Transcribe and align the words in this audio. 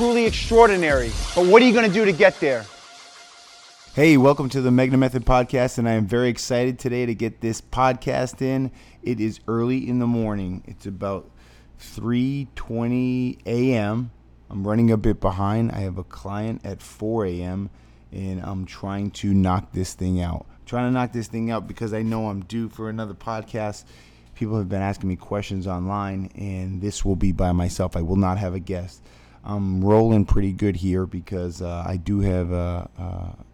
truly 0.00 0.24
extraordinary. 0.24 1.10
But 1.34 1.44
what 1.44 1.60
are 1.60 1.66
you 1.66 1.74
going 1.74 1.86
to 1.86 1.92
do 1.92 2.06
to 2.06 2.12
get 2.12 2.40
there? 2.40 2.64
Hey, 3.92 4.16
welcome 4.16 4.48
to 4.48 4.62
the 4.62 4.70
Megna 4.70 4.98
Method 4.98 5.26
podcast, 5.26 5.76
and 5.76 5.86
I 5.86 5.92
am 5.92 6.06
very 6.06 6.30
excited 6.30 6.78
today 6.78 7.04
to 7.04 7.14
get 7.14 7.42
this 7.42 7.60
podcast 7.60 8.40
in. 8.40 8.70
It 9.02 9.20
is 9.20 9.40
early 9.46 9.86
in 9.86 9.98
the 9.98 10.06
morning. 10.06 10.64
It's 10.66 10.86
about 10.86 11.30
3:20 11.80 13.40
a.m. 13.44 14.10
I'm 14.48 14.66
running 14.66 14.90
a 14.90 14.96
bit 14.96 15.20
behind. 15.20 15.70
I 15.70 15.80
have 15.80 15.98
a 15.98 16.04
client 16.04 16.62
at 16.64 16.80
4 16.80 17.26
a.m. 17.26 17.68
and 18.10 18.40
I'm 18.40 18.64
trying 18.64 19.10
to 19.10 19.34
knock 19.34 19.72
this 19.72 19.92
thing 19.92 20.18
out. 20.22 20.46
I'm 20.48 20.64
trying 20.64 20.88
to 20.88 20.92
knock 20.92 21.12
this 21.12 21.28
thing 21.28 21.50
out 21.50 21.68
because 21.68 21.92
I 21.92 22.00
know 22.00 22.28
I'm 22.28 22.40
due 22.44 22.70
for 22.70 22.88
another 22.88 23.12
podcast. 23.12 23.84
People 24.34 24.56
have 24.56 24.70
been 24.70 24.80
asking 24.80 25.10
me 25.10 25.16
questions 25.16 25.66
online, 25.66 26.30
and 26.36 26.80
this 26.80 27.04
will 27.04 27.16
be 27.16 27.32
by 27.32 27.52
myself. 27.52 27.98
I 27.98 28.00
will 28.00 28.16
not 28.16 28.38
have 28.38 28.54
a 28.54 28.60
guest. 28.60 29.02
I'm 29.44 29.82
rolling 29.84 30.24
pretty 30.26 30.52
good 30.52 30.76
here 30.76 31.06
because 31.06 31.62
uh, 31.62 31.84
I 31.86 31.96
do 31.96 32.20
have 32.20 32.52
a. 32.52 32.88
a 32.98 33.44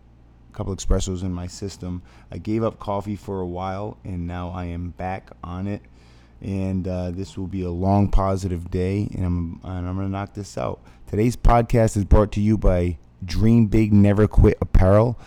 couple 0.57 0.75
espressos 0.75 1.21
in 1.23 1.31
my 1.35 1.47
system. 1.47 2.01
I 2.33 2.39
gave 2.39 2.65
up 2.65 2.79
coffee 2.79 3.15
for 3.15 3.43
a 3.43 3.47
while, 3.47 3.99
and 4.05 4.27
now 4.27 4.49
I 4.49 4.65
am 4.65 4.89
back 4.93 5.31
on 5.45 5.67
it. 5.67 5.83
And 6.41 6.89
uh, 6.89 7.11
this 7.11 7.37
will 7.37 7.47
be 7.47 7.61
a 7.61 7.71
long 7.71 8.11
positive 8.11 8.71
day, 8.71 9.07
and 9.15 9.25
I'm 9.27 9.61
and 9.65 9.87
I'm 9.87 9.97
gonna 9.97 10.09
knock 10.09 10.33
this 10.33 10.57
out. 10.57 10.81
Today's 11.07 11.37
podcast 11.37 11.97
is 11.97 12.05
brought 12.05 12.33
to 12.33 12.41
you 12.41 12.57
by 12.57 12.97
Dream 13.23 13.67
Big 13.67 13.93
Never 13.93 14.27
Quit 14.27 14.57
Apparel. 14.63 15.19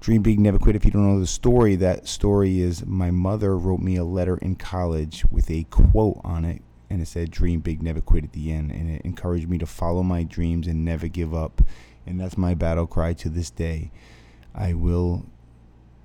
Dream 0.00 0.20
Big 0.20 0.38
Never 0.38 0.58
Quit. 0.58 0.76
If 0.76 0.84
you 0.84 0.90
don't 0.90 1.06
know 1.06 1.18
the 1.18 1.26
story, 1.26 1.76
that 1.76 2.06
story 2.06 2.60
is 2.60 2.84
my 2.84 3.10
mother 3.10 3.56
wrote 3.56 3.80
me 3.80 3.96
a 3.96 4.04
letter 4.04 4.36
in 4.36 4.54
college 4.54 5.24
with 5.30 5.50
a 5.50 5.64
quote 5.64 6.20
on 6.24 6.44
it, 6.44 6.60
and 6.90 7.00
it 7.02 7.06
said 7.06 7.30
"Dream 7.30 7.60
Big 7.60 7.82
Never 7.82 8.00
Quit" 8.00 8.24
at 8.24 8.32
the 8.32 8.52
end, 8.52 8.70
and 8.70 8.90
it 8.90 9.02
encouraged 9.02 9.48
me 9.48 9.58
to 9.58 9.66
follow 9.66 10.02
my 10.02 10.22
dreams 10.22 10.66
and 10.66 10.84
never 10.84 11.08
give 11.08 11.34
up. 11.34 11.62
And 12.06 12.20
that's 12.20 12.36
my 12.36 12.54
battle 12.54 12.86
cry 12.86 13.14
to 13.14 13.28
this 13.28 13.50
day. 13.50 13.90
I 14.54 14.74
will 14.74 15.24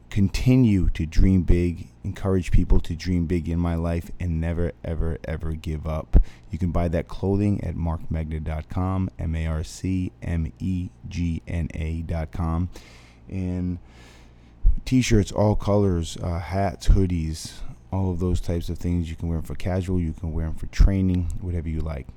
continue 0.10 0.90
to 0.90 1.06
dream 1.06 1.44
big, 1.44 1.88
encourage 2.04 2.52
people 2.52 2.80
to 2.80 2.96
dream 2.96 3.26
big 3.26 3.48
in 3.48 3.60
my 3.60 3.76
life, 3.76 4.10
and 4.20 4.42
never, 4.42 4.72
ever, 4.84 5.18
ever 5.24 5.54
give 5.54 5.86
up. 5.86 6.22
You 6.50 6.58
can 6.58 6.72
buy 6.72 6.88
that 6.90 7.08
clothing 7.08 7.64
at 7.64 7.76
marcmegna.com, 7.76 9.10
M 9.20 9.36
A 9.36 9.48
R 9.48 9.64
C 9.64 10.12
M 10.22 10.52
E 10.60 10.90
G 11.08 11.42
N 11.48 11.70
A.com. 11.74 12.70
And 13.30 13.78
t 14.86 15.02
shirts, 15.02 15.32
all 15.32 15.56
colors, 15.56 16.18
uh, 16.18 16.40
hats, 16.40 16.90
hoodies, 16.90 17.60
all 17.92 18.12
of 18.12 18.20
those 18.20 18.42
types 18.42 18.70
of 18.70 18.78
things. 18.78 19.10
You 19.10 19.16
can 19.16 19.28
wear 19.28 19.38
them 19.38 19.46
for 19.46 19.56
casual, 19.56 20.00
you 20.00 20.14
can 20.14 20.34
wear 20.34 20.46
them 20.46 20.56
for 20.56 20.68
training, 20.68 21.32
whatever 21.42 21.70
you 21.70 21.82
like. 21.82 22.08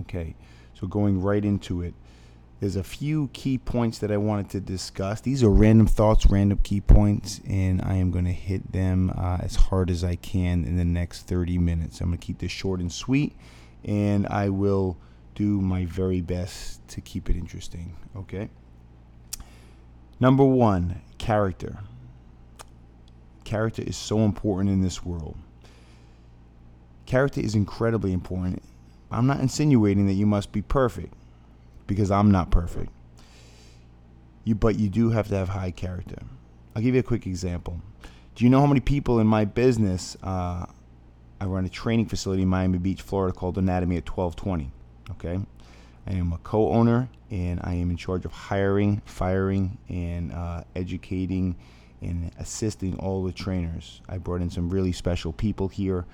Okay, 0.00 0.34
so 0.74 0.86
going 0.86 1.20
right 1.22 1.44
into 1.44 1.82
it. 1.82 1.94
There's 2.60 2.76
a 2.76 2.84
few 2.84 3.28
key 3.32 3.56
points 3.56 3.98
that 3.98 4.12
I 4.12 4.18
wanted 4.18 4.50
to 4.50 4.60
discuss. 4.60 5.22
These 5.22 5.42
are 5.42 5.48
random 5.48 5.86
thoughts, 5.86 6.26
random 6.26 6.58
key 6.62 6.82
points, 6.82 7.40
and 7.48 7.80
I 7.80 7.94
am 7.94 8.10
going 8.10 8.26
to 8.26 8.32
hit 8.32 8.72
them 8.72 9.10
uh, 9.16 9.38
as 9.40 9.56
hard 9.56 9.88
as 9.88 10.04
I 10.04 10.16
can 10.16 10.66
in 10.66 10.76
the 10.76 10.84
next 10.84 11.22
30 11.22 11.56
minutes. 11.56 12.00
I'm 12.00 12.08
going 12.08 12.18
to 12.18 12.24
keep 12.24 12.38
this 12.38 12.52
short 12.52 12.80
and 12.80 12.92
sweet, 12.92 13.34
and 13.82 14.26
I 14.26 14.50
will 14.50 14.98
do 15.34 15.62
my 15.62 15.86
very 15.86 16.20
best 16.20 16.86
to 16.88 17.00
keep 17.00 17.30
it 17.30 17.36
interesting. 17.36 17.96
Okay? 18.14 18.50
Number 20.20 20.44
one, 20.44 21.00
character. 21.16 21.78
Character 23.50 23.82
is 23.84 23.96
so 23.96 24.20
important 24.20 24.70
in 24.70 24.80
this 24.80 25.04
world. 25.04 25.36
Character 27.04 27.40
is 27.40 27.56
incredibly 27.56 28.12
important. 28.12 28.62
I'm 29.10 29.26
not 29.26 29.40
insinuating 29.40 30.06
that 30.06 30.12
you 30.12 30.24
must 30.24 30.52
be 30.52 30.62
perfect 30.62 31.12
because 31.88 32.12
I'm 32.12 32.30
not 32.30 32.52
perfect. 32.52 32.92
You, 34.44 34.54
but 34.54 34.78
you 34.78 34.88
do 34.88 35.10
have 35.10 35.26
to 35.30 35.34
have 35.34 35.48
high 35.48 35.72
character. 35.72 36.22
I'll 36.76 36.82
give 36.82 36.94
you 36.94 37.00
a 37.00 37.02
quick 37.02 37.26
example. 37.26 37.80
Do 38.36 38.44
you 38.44 38.50
know 38.50 38.60
how 38.60 38.68
many 38.68 38.78
people 38.78 39.18
in 39.18 39.26
my 39.26 39.46
business? 39.46 40.16
Uh, 40.22 40.66
I 41.40 41.44
run 41.44 41.64
a 41.64 41.68
training 41.68 42.06
facility 42.06 42.42
in 42.42 42.48
Miami 42.48 42.78
Beach, 42.78 43.02
Florida, 43.02 43.36
called 43.36 43.58
Anatomy 43.58 43.96
at 43.96 44.08
1220. 44.08 44.70
Okay, 45.10 45.44
I 46.06 46.12
am 46.12 46.32
a 46.32 46.38
co-owner 46.38 47.08
and 47.32 47.58
I 47.64 47.74
am 47.74 47.90
in 47.90 47.96
charge 47.96 48.24
of 48.24 48.30
hiring, 48.30 49.02
firing, 49.06 49.76
and 49.88 50.30
uh, 50.30 50.62
educating 50.76 51.56
and 52.00 52.30
assisting 52.38 52.96
all 52.98 53.24
the 53.24 53.32
trainers. 53.32 54.00
I 54.08 54.18
brought 54.18 54.40
in 54.40 54.50
some 54.50 54.70
really 54.70 54.92
special 54.92 55.32
people 55.32 55.68
here. 55.68 56.06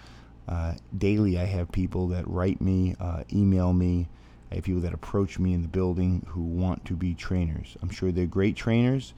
Uh, 0.49 0.75
daily, 0.97 1.39
I 1.39 1.45
have 1.45 1.71
people 1.73 2.09
that 2.09 2.27
write 2.29 2.61
me, 2.61 2.97
uh, 3.01 3.25
email 3.33 3.73
me, 3.73 4.09
I 4.51 4.57
have 4.57 4.65
people 4.65 4.83
that 4.83 4.95
approach 4.95 5.39
me 5.39 5.55
in 5.55 5.63
the 5.63 5.69
building 5.69 6.25
who 6.29 6.43
want 6.43 6.85
to 6.87 6.95
be 6.95 7.15
trainers. 7.15 7.77
I'm 7.83 7.91
sure 7.91 8.13
they're 8.13 8.27
great 8.27 8.55
trainers, 8.55 9.13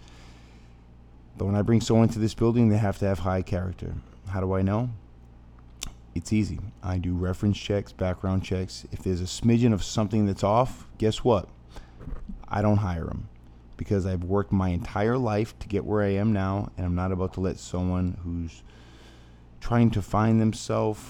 but 1.36 1.44
when 1.44 1.54
I 1.54 1.62
bring 1.62 1.80
someone 1.80 2.08
to 2.10 2.18
this 2.18 2.34
building, 2.34 2.68
they 2.68 2.78
have 2.78 2.98
to 2.98 3.06
have 3.06 3.20
high 3.20 3.42
character. 3.42 3.94
How 4.28 4.40
do 4.40 4.54
I 4.54 4.62
know? 4.62 4.90
It's 6.14 6.32
easy. 6.32 6.58
I 6.82 6.98
do 6.98 7.14
reference 7.14 7.58
checks, 7.58 7.92
background 7.92 8.42
checks. 8.42 8.86
If 8.90 9.02
there's 9.02 9.20
a 9.20 9.24
smidgen 9.24 9.72
of 9.72 9.84
something 9.84 10.26
that's 10.26 10.42
off, 10.42 10.88
guess 10.96 11.22
what? 11.22 11.48
I 12.48 12.62
don't 12.62 12.78
hire 12.78 13.04
them 13.04 13.28
because 13.78 14.04
I've 14.04 14.24
worked 14.24 14.52
my 14.52 14.68
entire 14.68 15.16
life 15.16 15.58
to 15.60 15.68
get 15.68 15.86
where 15.86 16.02
I 16.02 16.10
am 16.10 16.34
now, 16.34 16.70
and 16.76 16.84
I'm 16.84 16.94
not 16.94 17.12
about 17.12 17.32
to 17.34 17.40
let 17.40 17.58
someone 17.58 18.18
who's 18.22 18.62
trying 19.60 19.90
to 19.92 20.02
find 20.02 20.38
themselves 20.38 21.02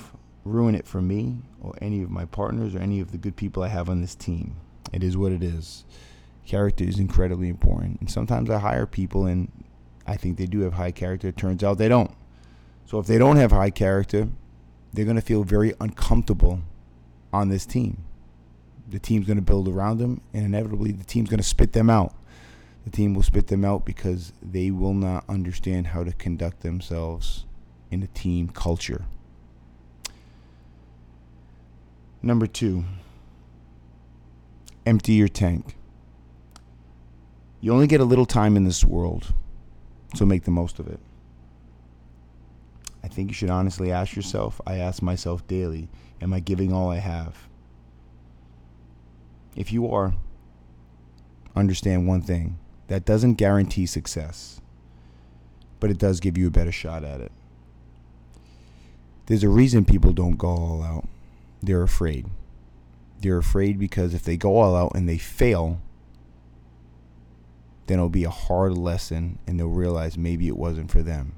ruin 0.45 0.77
it 0.77 0.87
for 0.87 1.03
me 1.03 1.39
or 1.61 1.75
any 1.83 2.03
of 2.03 2.11
my 2.11 2.25
partners 2.25 2.75
or 2.75 2.79
any 2.79 3.01
of 3.01 3.11
the 3.11 3.19
good 3.19 3.34
people 3.34 3.65
I 3.65 3.69
have 3.69 3.91
on 3.91 4.01
this 4.01 4.15
team. 4.15 4.56
It 4.93 5.03
is 5.03 5.17
what 5.17 5.33
it 5.33 5.43
is. 5.43 5.84
Character 6.47 6.84
is 6.84 6.99
incredibly 6.99 7.49
important. 7.49 8.01
And 8.01 8.11
sometimes 8.11 8.49
I 8.49 8.59
hire 8.59 8.87
people 8.87 9.27
and 9.27 9.50
I 10.06 10.17
think 10.17 10.39
they 10.39 10.47
do 10.47 10.61
have 10.61 10.75
high 10.75 10.93
character. 10.93 11.29
It 11.29 11.37
turns 11.37 11.62
out 11.62 11.77
they 11.77 11.89
don't. 11.89 12.12
So 12.87 12.99
if 12.99 13.06
they 13.06 13.19
don't 13.19 13.37
have 13.37 13.50
high 13.50 13.71
character, 13.71 14.29
they're 14.93 15.05
going 15.05 15.17
to 15.17 15.23
feel 15.23 15.45
very 15.45 15.75
uncomfortable 15.81 16.61
on 17.33 17.50
this 17.50 17.67
team. 17.67 18.05
The 18.89 18.99
team's 18.99 19.27
going 19.27 19.37
to 19.37 19.43
build 19.43 19.69
around 19.69 19.99
them, 19.99 20.23
and 20.33 20.47
inevitably, 20.47 20.93
the 20.93 21.05
team's 21.05 21.29
going 21.29 21.39
to 21.39 21.45
spit 21.45 21.75
them 21.75 21.91
out. 21.91 22.15
The 22.88 22.97
team 22.97 23.12
will 23.12 23.22
spit 23.22 23.49
them 23.49 23.66
out 23.66 23.84
because 23.84 24.32
they 24.41 24.71
will 24.71 24.94
not 24.94 25.22
understand 25.28 25.88
how 25.88 26.04
to 26.04 26.12
conduct 26.12 26.60
themselves 26.60 27.44
in 27.91 28.03
a 28.03 28.06
team 28.06 28.49
culture. 28.49 29.04
Number 32.22 32.47
two, 32.47 32.87
empty 34.87 35.12
your 35.12 35.28
tank. 35.28 35.76
You 37.60 37.75
only 37.75 37.87
get 37.87 38.00
a 38.00 38.06
little 38.06 38.25
time 38.25 38.56
in 38.56 38.65
this 38.65 38.82
world, 38.87 39.34
so 40.15 40.25
make 40.25 40.44
the 40.44 40.50
most 40.50 40.78
of 40.78 40.88
it. 40.88 41.00
I 43.05 43.09
think 43.09 43.28
you 43.28 43.34
should 43.34 43.50
honestly 43.50 43.93
ask 43.93 44.16
yourself, 44.16 44.62
I 44.66 44.76
ask 44.76 45.03
myself 45.03 45.47
daily, 45.47 45.91
am 46.22 46.32
I 46.32 46.41
giving 46.41 46.72
all 46.72 46.88
I 46.88 47.00
have? 47.00 47.49
If 49.55 49.75
you 49.75 49.93
are, 49.93 50.15
understand 51.55 52.08
one 52.08 52.23
thing 52.23 52.56
that 52.88 53.05
doesn't 53.05 53.35
guarantee 53.35 53.87
success, 53.87 54.61
but 55.81 55.90
it 55.90 55.99
does 55.99 56.20
give 56.20 56.37
you 56.37 56.49
a 56.49 56.50
better 56.50 56.73
shot 56.73 57.05
at 57.05 57.20
it. 57.20 57.32
There's 59.26 59.44
a 59.44 59.49
reason 59.49 59.85
people 59.85 60.12
don't 60.12 60.37
go 60.37 60.49
all 60.49 60.82
out 60.82 61.06
they're 61.62 61.82
afraid. 61.82 62.26
They're 63.20 63.38
afraid 63.38 63.79
because 63.79 64.14
if 64.14 64.23
they 64.23 64.37
go 64.37 64.58
all 64.58 64.76
out 64.76 64.93
and 64.94 65.08
they 65.08 65.19
fail, 65.19 65.81
then 67.87 67.99
it'll 67.99 68.08
be 68.08 68.25
a 68.25 68.31
hard 68.31 68.76
lesson 68.76 69.38
and 69.46 69.58
they'll 69.58 69.69
realize 69.69 70.17
maybe 70.17 70.46
it 70.46 70.56
wasn't 70.56 70.90
for 70.90 71.02
them. 71.02 71.35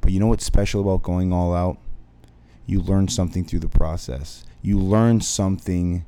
But 0.00 0.12
you 0.12 0.20
know 0.20 0.28
what's 0.28 0.44
special 0.44 0.80
about 0.80 1.02
going 1.02 1.32
all 1.32 1.54
out? 1.54 1.78
You 2.66 2.80
learn 2.80 3.08
something 3.08 3.44
through 3.44 3.60
the 3.60 3.68
process. 3.68 4.44
You 4.62 4.78
learn 4.78 5.20
something 5.20 6.06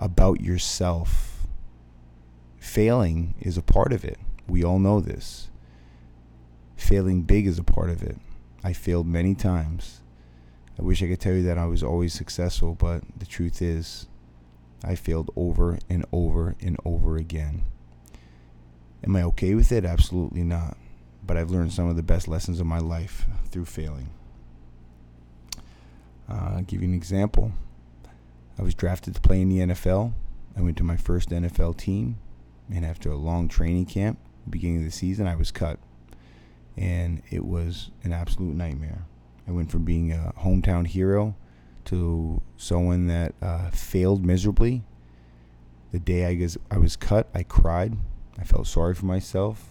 about 0.00 0.40
yourself. 0.40 1.33
Failing 2.64 3.34
is 3.40 3.58
a 3.58 3.62
part 3.62 3.92
of 3.92 4.06
it. 4.06 4.18
We 4.48 4.64
all 4.64 4.78
know 4.78 4.98
this. 4.98 5.48
Failing 6.76 7.22
big 7.22 7.46
is 7.46 7.58
a 7.58 7.62
part 7.62 7.90
of 7.90 8.02
it. 8.02 8.16
I 8.64 8.72
failed 8.72 9.06
many 9.06 9.34
times. 9.34 10.00
I 10.78 10.82
wish 10.82 11.02
I 11.02 11.06
could 11.06 11.20
tell 11.20 11.34
you 11.34 11.42
that 11.42 11.58
I 11.58 11.66
was 11.66 11.82
always 11.82 12.14
successful, 12.14 12.74
but 12.74 13.02
the 13.16 13.26
truth 13.26 13.60
is, 13.60 14.06
I 14.82 14.94
failed 14.94 15.30
over 15.36 15.78
and 15.90 16.06
over 16.10 16.56
and 16.60 16.76
over 16.86 17.16
again. 17.16 17.64
Am 19.04 19.14
I 19.14 19.22
okay 19.24 19.54
with 19.54 19.70
it? 19.70 19.84
Absolutely 19.84 20.42
not. 20.42 20.78
But 21.24 21.36
I've 21.36 21.50
learned 21.50 21.72
some 21.74 21.88
of 21.88 21.96
the 21.96 22.02
best 22.02 22.26
lessons 22.26 22.60
of 22.60 22.66
my 22.66 22.78
life 22.78 23.26
through 23.50 23.66
failing. 23.66 24.08
Uh, 26.28 26.54
I'll 26.56 26.62
give 26.62 26.80
you 26.82 26.88
an 26.88 26.94
example. 26.94 27.52
I 28.58 28.62
was 28.62 28.74
drafted 28.74 29.14
to 29.14 29.20
play 29.20 29.42
in 29.42 29.50
the 29.50 29.74
NFL. 29.74 30.14
I 30.56 30.62
went 30.62 30.78
to 30.78 30.82
my 30.82 30.96
first 30.96 31.28
NFL 31.28 31.76
team, 31.76 32.16
and 32.72 32.84
after 32.84 33.10
a 33.10 33.16
long 33.16 33.48
training 33.48 33.86
camp, 33.86 34.18
beginning 34.48 34.78
of 34.78 34.84
the 34.84 34.90
season, 34.90 35.26
I 35.26 35.36
was 35.36 35.50
cut. 35.50 35.78
And 36.76 37.22
it 37.30 37.44
was 37.44 37.90
an 38.02 38.12
absolute 38.12 38.54
nightmare. 38.54 39.06
I 39.46 39.52
went 39.52 39.70
from 39.70 39.84
being 39.84 40.12
a 40.12 40.32
hometown 40.38 40.86
hero 40.86 41.36
to 41.86 42.40
someone 42.56 43.06
that 43.08 43.34
uh, 43.42 43.70
failed 43.70 44.24
miserably. 44.24 44.82
The 45.92 45.98
day 46.00 46.26
I 46.26 46.42
was, 46.42 46.58
I 46.70 46.78
was 46.78 46.96
cut, 46.96 47.28
I 47.34 47.42
cried. 47.42 47.96
I 48.38 48.44
felt 48.44 48.66
sorry 48.66 48.94
for 48.94 49.06
myself. 49.06 49.70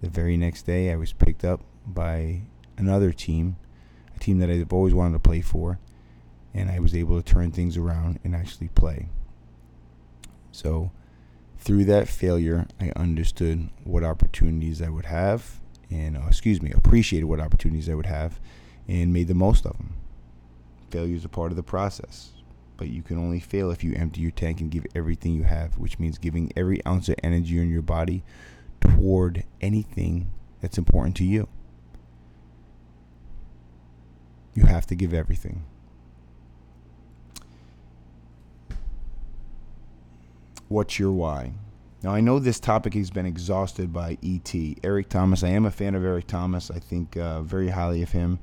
The 0.00 0.08
very 0.08 0.36
next 0.36 0.62
day, 0.62 0.92
I 0.92 0.96
was 0.96 1.12
picked 1.12 1.44
up 1.44 1.62
by 1.86 2.42
another 2.76 3.12
team, 3.12 3.56
a 4.14 4.18
team 4.18 4.38
that 4.38 4.50
I've 4.50 4.72
always 4.72 4.94
wanted 4.94 5.14
to 5.14 5.18
play 5.18 5.40
for, 5.40 5.78
and 6.54 6.70
I 6.70 6.78
was 6.78 6.94
able 6.94 7.20
to 7.20 7.32
turn 7.32 7.50
things 7.50 7.76
around 7.76 8.20
and 8.22 8.36
actually 8.36 8.68
play. 8.68 9.08
So, 10.52 10.90
through 11.58 11.84
that 11.86 12.08
failure, 12.08 12.66
I 12.80 12.92
understood 12.96 13.68
what 13.84 14.04
opportunities 14.04 14.80
I 14.80 14.88
would 14.88 15.06
have, 15.06 15.60
and 15.90 16.16
uh, 16.16 16.22
excuse 16.28 16.62
me, 16.62 16.70
appreciated 16.72 17.26
what 17.26 17.40
opportunities 17.40 17.88
I 17.88 17.94
would 17.94 18.06
have, 18.06 18.38
and 18.88 19.12
made 19.12 19.28
the 19.28 19.34
most 19.34 19.66
of 19.66 19.76
them. 19.76 19.94
Failure 20.90 21.16
is 21.16 21.24
a 21.24 21.28
part 21.28 21.50
of 21.52 21.56
the 21.56 21.62
process, 21.62 22.32
but 22.76 22.88
you 22.88 23.02
can 23.02 23.18
only 23.18 23.40
fail 23.40 23.70
if 23.70 23.82
you 23.82 23.94
empty 23.94 24.20
your 24.20 24.30
tank 24.30 24.60
and 24.60 24.70
give 24.70 24.86
everything 24.94 25.34
you 25.34 25.42
have, 25.42 25.78
which 25.78 25.98
means 25.98 26.18
giving 26.18 26.52
every 26.56 26.84
ounce 26.86 27.08
of 27.08 27.16
energy 27.22 27.58
in 27.58 27.70
your 27.70 27.82
body 27.82 28.22
toward 28.80 29.44
anything 29.60 30.30
that's 30.60 30.78
important 30.78 31.16
to 31.16 31.24
you. 31.24 31.48
You 34.54 34.66
have 34.66 34.86
to 34.86 34.94
give 34.94 35.12
everything. 35.12 35.64
What's 40.68 40.98
your 40.98 41.12
why? 41.12 41.52
Now, 42.02 42.10
I 42.12 42.20
know 42.20 42.38
this 42.38 42.58
topic 42.58 42.94
has 42.94 43.10
been 43.10 43.24
exhausted 43.24 43.92
by 43.92 44.18
E.T. 44.20 44.78
Eric 44.82 45.08
Thomas. 45.08 45.44
I 45.44 45.48
am 45.48 45.64
a 45.64 45.70
fan 45.70 45.94
of 45.94 46.04
Eric 46.04 46.26
Thomas. 46.26 46.70
I 46.70 46.80
think 46.80 47.16
uh, 47.16 47.42
very 47.42 47.68
highly 47.68 48.02
of 48.02 48.10
him. 48.10 48.40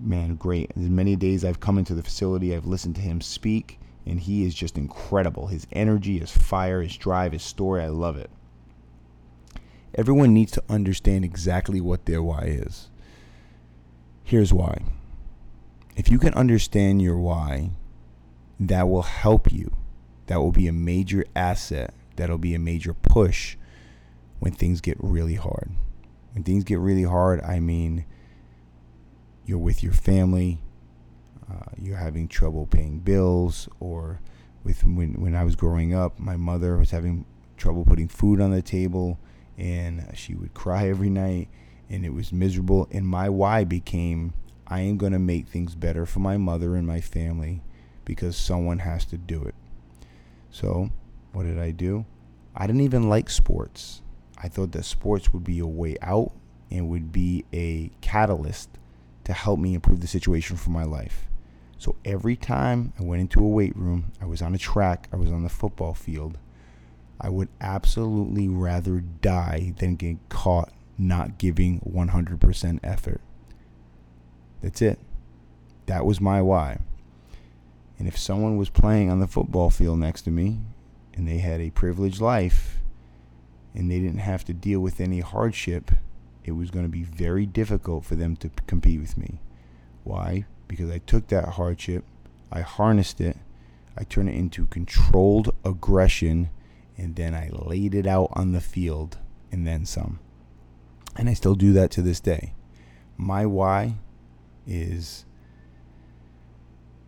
Man, 0.00 0.34
great. 0.34 0.72
There's 0.74 0.90
many 0.90 1.14
days 1.14 1.44
I've 1.44 1.60
come 1.60 1.78
into 1.78 1.94
the 1.94 2.02
facility, 2.02 2.54
I've 2.54 2.66
listened 2.66 2.96
to 2.96 3.00
him 3.00 3.20
speak, 3.20 3.78
and 4.04 4.20
he 4.20 4.44
is 4.44 4.54
just 4.54 4.76
incredible. 4.76 5.46
His 5.46 5.66
energy, 5.72 6.18
his 6.18 6.30
fire, 6.30 6.82
his 6.82 6.96
drive, 6.96 7.32
his 7.32 7.42
story, 7.42 7.82
I 7.82 7.88
love 7.88 8.16
it. 8.16 8.30
Everyone 9.94 10.34
needs 10.34 10.52
to 10.52 10.64
understand 10.68 11.24
exactly 11.24 11.80
what 11.80 12.04
their 12.04 12.22
why 12.22 12.42
is. 12.46 12.90
Here's 14.24 14.52
why. 14.52 14.82
If 15.96 16.10
you 16.10 16.18
can 16.18 16.34
understand 16.34 17.00
your 17.00 17.16
why, 17.16 17.70
that 18.60 18.88
will 18.88 19.02
help 19.02 19.52
you. 19.52 19.72
That 20.26 20.40
will 20.40 20.52
be 20.52 20.68
a 20.68 20.72
major 20.72 21.24
asset. 21.34 21.94
That'll 22.16 22.38
be 22.38 22.54
a 22.54 22.58
major 22.58 22.94
push 22.94 23.56
when 24.38 24.52
things 24.52 24.80
get 24.80 24.96
really 25.00 25.34
hard. 25.34 25.70
When 26.32 26.42
things 26.42 26.64
get 26.64 26.78
really 26.78 27.04
hard, 27.04 27.40
I 27.42 27.60
mean, 27.60 28.04
you're 29.44 29.58
with 29.58 29.82
your 29.82 29.92
family, 29.92 30.60
uh, 31.50 31.70
you're 31.80 31.96
having 31.96 32.28
trouble 32.28 32.66
paying 32.66 32.98
bills, 32.98 33.68
or 33.80 34.20
with 34.64 34.84
when, 34.84 35.14
when 35.14 35.34
I 35.34 35.44
was 35.44 35.54
growing 35.54 35.94
up, 35.94 36.18
my 36.18 36.36
mother 36.36 36.76
was 36.76 36.90
having 36.90 37.24
trouble 37.56 37.84
putting 37.84 38.08
food 38.08 38.40
on 38.40 38.50
the 38.50 38.62
table 38.62 39.18
and 39.56 40.06
she 40.14 40.34
would 40.34 40.52
cry 40.52 40.88
every 40.88 41.08
night 41.08 41.48
and 41.88 42.04
it 42.04 42.12
was 42.12 42.32
miserable 42.32 42.86
and 42.90 43.06
my 43.06 43.28
why 43.28 43.64
became 43.64 44.34
I 44.66 44.80
am 44.80 44.96
going 44.96 45.12
to 45.12 45.18
make 45.18 45.48
things 45.48 45.74
better 45.74 46.04
for 46.04 46.18
my 46.18 46.36
mother 46.36 46.74
and 46.74 46.86
my 46.86 47.00
family 47.00 47.62
because 48.04 48.36
someone 48.36 48.80
has 48.80 49.04
to 49.06 49.16
do 49.16 49.42
it. 49.44 49.54
So, 50.50 50.90
what 51.32 51.44
did 51.44 51.58
I 51.58 51.70
do? 51.70 52.06
I 52.54 52.66
didn't 52.66 52.82
even 52.82 53.08
like 53.08 53.28
sports. 53.28 54.02
I 54.38 54.48
thought 54.48 54.72
that 54.72 54.84
sports 54.84 55.32
would 55.32 55.44
be 55.44 55.58
a 55.58 55.66
way 55.66 55.96
out 56.00 56.32
and 56.70 56.88
would 56.88 57.12
be 57.12 57.44
a 57.52 57.90
catalyst 58.00 58.70
to 59.24 59.32
help 59.32 59.58
me 59.58 59.74
improve 59.74 60.00
the 60.00 60.06
situation 60.06 60.56
for 60.56 60.70
my 60.70 60.84
life. 60.84 61.28
So 61.78 61.96
every 62.04 62.36
time 62.36 62.92
I 62.98 63.02
went 63.02 63.20
into 63.20 63.44
a 63.44 63.48
weight 63.48 63.76
room, 63.76 64.12
I 64.20 64.24
was 64.24 64.40
on 64.40 64.54
a 64.54 64.58
track, 64.58 65.08
I 65.12 65.16
was 65.16 65.30
on 65.30 65.42
the 65.42 65.48
football 65.48 65.94
field, 65.94 66.38
I 67.20 67.28
would 67.28 67.48
absolutely 67.60 68.48
rather 68.48 69.00
die 69.00 69.74
than 69.78 69.96
get 69.96 70.16
caught 70.28 70.72
not 70.98 71.38
giving 71.38 71.80
100% 71.80 72.80
effort. 72.82 73.20
That's 74.62 74.80
it. 74.80 74.98
That 75.86 76.06
was 76.06 76.20
my 76.20 76.40
why. 76.40 76.78
And 77.98 78.06
if 78.06 78.18
someone 78.18 78.56
was 78.56 78.68
playing 78.68 79.10
on 79.10 79.20
the 79.20 79.26
football 79.26 79.70
field 79.70 79.98
next 79.98 80.22
to 80.22 80.30
me 80.30 80.58
and 81.14 81.26
they 81.26 81.38
had 81.38 81.60
a 81.60 81.70
privileged 81.70 82.20
life 82.20 82.78
and 83.74 83.90
they 83.90 84.00
didn't 84.00 84.18
have 84.18 84.44
to 84.46 84.54
deal 84.54 84.80
with 84.80 85.00
any 85.00 85.20
hardship, 85.20 85.90
it 86.44 86.52
was 86.52 86.70
going 86.70 86.84
to 86.84 86.90
be 86.90 87.02
very 87.02 87.46
difficult 87.46 88.04
for 88.04 88.14
them 88.14 88.36
to 88.36 88.50
compete 88.66 89.00
with 89.00 89.16
me. 89.16 89.40
Why? 90.04 90.46
Because 90.68 90.90
I 90.90 90.98
took 90.98 91.28
that 91.28 91.50
hardship, 91.50 92.04
I 92.52 92.60
harnessed 92.60 93.20
it, 93.20 93.36
I 93.98 94.04
turned 94.04 94.28
it 94.28 94.34
into 94.34 94.66
controlled 94.66 95.54
aggression 95.64 96.50
and 96.96 97.16
then 97.16 97.34
I 97.34 97.50
laid 97.52 97.94
it 97.94 98.06
out 98.06 98.30
on 98.32 98.52
the 98.52 98.60
field 98.60 99.18
and 99.52 99.66
then 99.66 99.84
some. 99.84 100.18
And 101.16 101.28
I 101.28 101.34
still 101.34 101.54
do 101.54 101.72
that 101.74 101.90
to 101.92 102.02
this 102.02 102.20
day. 102.20 102.54
My 103.16 103.46
why 103.46 103.96
is 104.66 105.25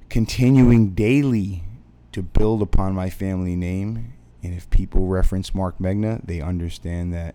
continuing 0.08 0.90
daily 0.90 1.64
to 2.12 2.22
build 2.22 2.62
upon 2.62 2.94
my 2.94 3.10
family 3.10 3.56
name. 3.56 4.14
And 4.42 4.54
if 4.54 4.68
people 4.70 5.06
reference 5.06 5.54
Marc 5.54 5.78
Megna, 5.78 6.24
they 6.24 6.40
understand 6.40 7.12
that 7.14 7.34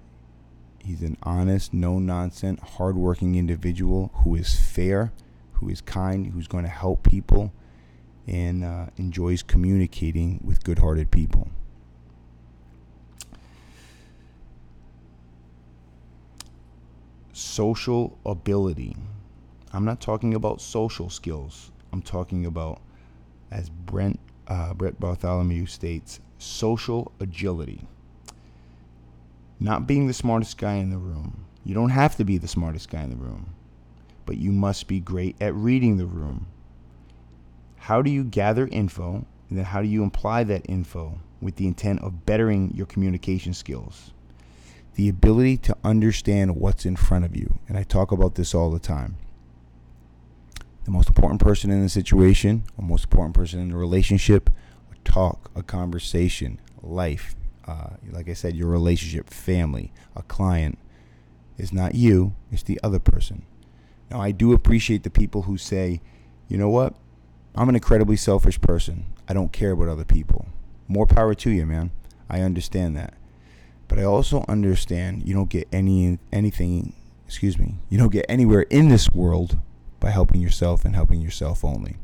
he's 0.80 1.02
an 1.02 1.18
honest, 1.24 1.74
no 1.74 2.00
nonsense, 2.00 2.60
hardworking 2.62 3.36
individual 3.36 4.12
who 4.24 4.36
is 4.36 4.60
fair, 4.60 5.12
who 5.54 5.70
is 5.70 5.82
kind, 5.82 6.28
who's 6.28 6.48
going 6.48 6.64
to 6.64 6.70
help 6.70 7.04
people, 7.04 7.54
and 8.28 8.64
uh, 8.64 8.86
enjoys 8.98 9.44
communicating 9.44 10.40
with 10.44 10.64
good 10.64 10.80
hearted 10.80 11.12
people. 11.12 11.50
social 17.34 18.18
ability. 18.26 18.96
I'm 19.74 19.86
not 19.86 20.00
talking 20.00 20.34
about 20.34 20.62
social 20.62 21.10
skills. 21.10 21.72
I'm 21.94 22.02
talking 22.02 22.46
about, 22.46 22.82
as 23.52 23.70
Brent 23.70 24.20
uh, 24.48 24.74
Brett 24.74 25.00
Bartholomew 25.00 25.68
states, 25.68 26.20
social 26.38 27.14
agility. 27.22 27.88
Not 29.60 29.88
being 29.88 30.08
the 30.08 30.14
smartest 30.14 30.58
guy 30.58 30.74
in 30.74 30.90
the 30.90 30.98
room. 30.98 31.46
You 31.64 31.74
don't 31.74 31.92
have 31.92 32.18
to 32.18 32.26
be 32.26 32.38
the 32.38 32.48
smartest 32.48 32.90
guy 32.90 33.04
in 33.04 33.12
the 33.12 33.16
room, 33.16 33.54
but 34.26 34.38
you 34.38 34.52
must 34.52 34.88
be 34.88 35.00
great 35.00 35.38
at 35.40 35.56
reading 35.56 35.96
the 35.96 36.06
room. 36.06 36.48
How 37.78 38.02
do 38.02 38.10
you 38.10 38.26
gather 38.26 38.68
info, 38.68 39.26
and 39.50 39.58
then 39.58 39.66
how 39.66 39.82
do 39.82 39.88
you 39.88 40.04
apply 40.04 40.44
that 40.46 40.66
info 40.68 41.20
with 41.42 41.56
the 41.56 41.68
intent 41.68 42.02
of 42.02 42.26
bettering 42.26 42.74
your 42.74 42.88
communication 42.88 43.54
skills? 43.54 44.12
the 44.96 45.10
ability 45.10 45.58
to 45.58 45.76
understand 45.84 46.56
what's 46.56 46.86
in 46.86 46.96
front 46.96 47.26
of 47.26 47.36
you. 47.36 47.60
And 47.68 47.78
I 47.78 47.84
talk 47.84 48.12
about 48.12 48.36
this 48.36 48.54
all 48.54 48.70
the 48.70 48.80
time. 48.80 49.18
The 50.86 50.92
most 50.92 51.08
important 51.08 51.40
person 51.40 51.72
in 51.72 51.82
the 51.82 51.90
situation, 51.90 52.64
or 52.78 52.86
most 52.86 53.06
important 53.06 53.36
person 53.36 53.60
in 53.60 53.70
the 53.70 53.78
relationship, 53.78 54.50
a 54.92 54.96
talk, 55.10 55.50
a 55.56 55.64
conversation, 55.64 56.60
life, 56.82 57.36
uh, 57.68 57.92
like 58.12 58.30
I 58.30 58.34
said, 58.34 58.56
your 58.56 58.68
relationship, 58.68 59.30
family, 59.30 59.94
a 60.16 60.24
client, 60.24 60.78
is 61.58 61.72
not 61.72 61.96
you, 61.96 62.36
it's 62.52 62.64
the 62.64 62.80
other 62.84 63.00
person. 63.00 63.44
Now, 64.10 64.20
I 64.22 64.32
do 64.32 64.54
appreciate 64.54 65.04
the 65.04 65.10
people 65.10 65.44
who 65.44 65.58
say, 65.58 66.02
you 66.48 66.58
know 66.58 66.70
what? 66.70 66.96
I'm 67.56 67.70
an 67.70 67.76
incredibly 67.76 68.18
selfish 68.18 68.60
person. 68.60 69.06
I 69.28 69.34
don't 69.34 69.54
care 69.54 69.72
about 69.72 69.88
other 69.88 70.04
people. 70.04 70.48
More 70.88 71.08
power 71.08 71.34
to 71.36 71.50
you, 71.50 71.66
man. 71.66 71.92
I 72.30 72.42
understand 72.42 72.98
that. 72.98 73.14
But 73.88 74.00
I 74.00 74.04
also 74.04 74.44
understand 74.48 75.28
you 75.28 75.34
don't 75.34 75.50
get 75.50 75.68
any 75.72 76.18
anything, 76.32 76.94
excuse 77.28 77.58
me, 77.58 77.76
you 77.90 77.98
don't 77.98 78.12
get 78.12 78.26
anywhere 78.28 78.62
in 78.64 78.90
this 78.90 79.12
world 79.12 79.60
by 80.04 80.10
helping 80.10 80.42
yourself 80.42 80.84
and 80.84 80.96
helping 80.96 81.22
yourself 81.22 81.64
only. 81.64 81.96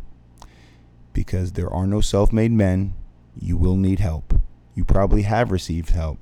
Because 1.11 1.51
there 1.51 1.69
are 1.69 1.85
no 1.85 1.99
self-made 1.99 2.53
men, 2.53 2.93
you 3.37 3.57
will 3.57 3.75
need 3.75 3.99
help. 3.99 4.39
You 4.73 4.85
probably 4.85 5.23
have 5.23 5.51
received 5.51 5.89
help. 5.89 6.17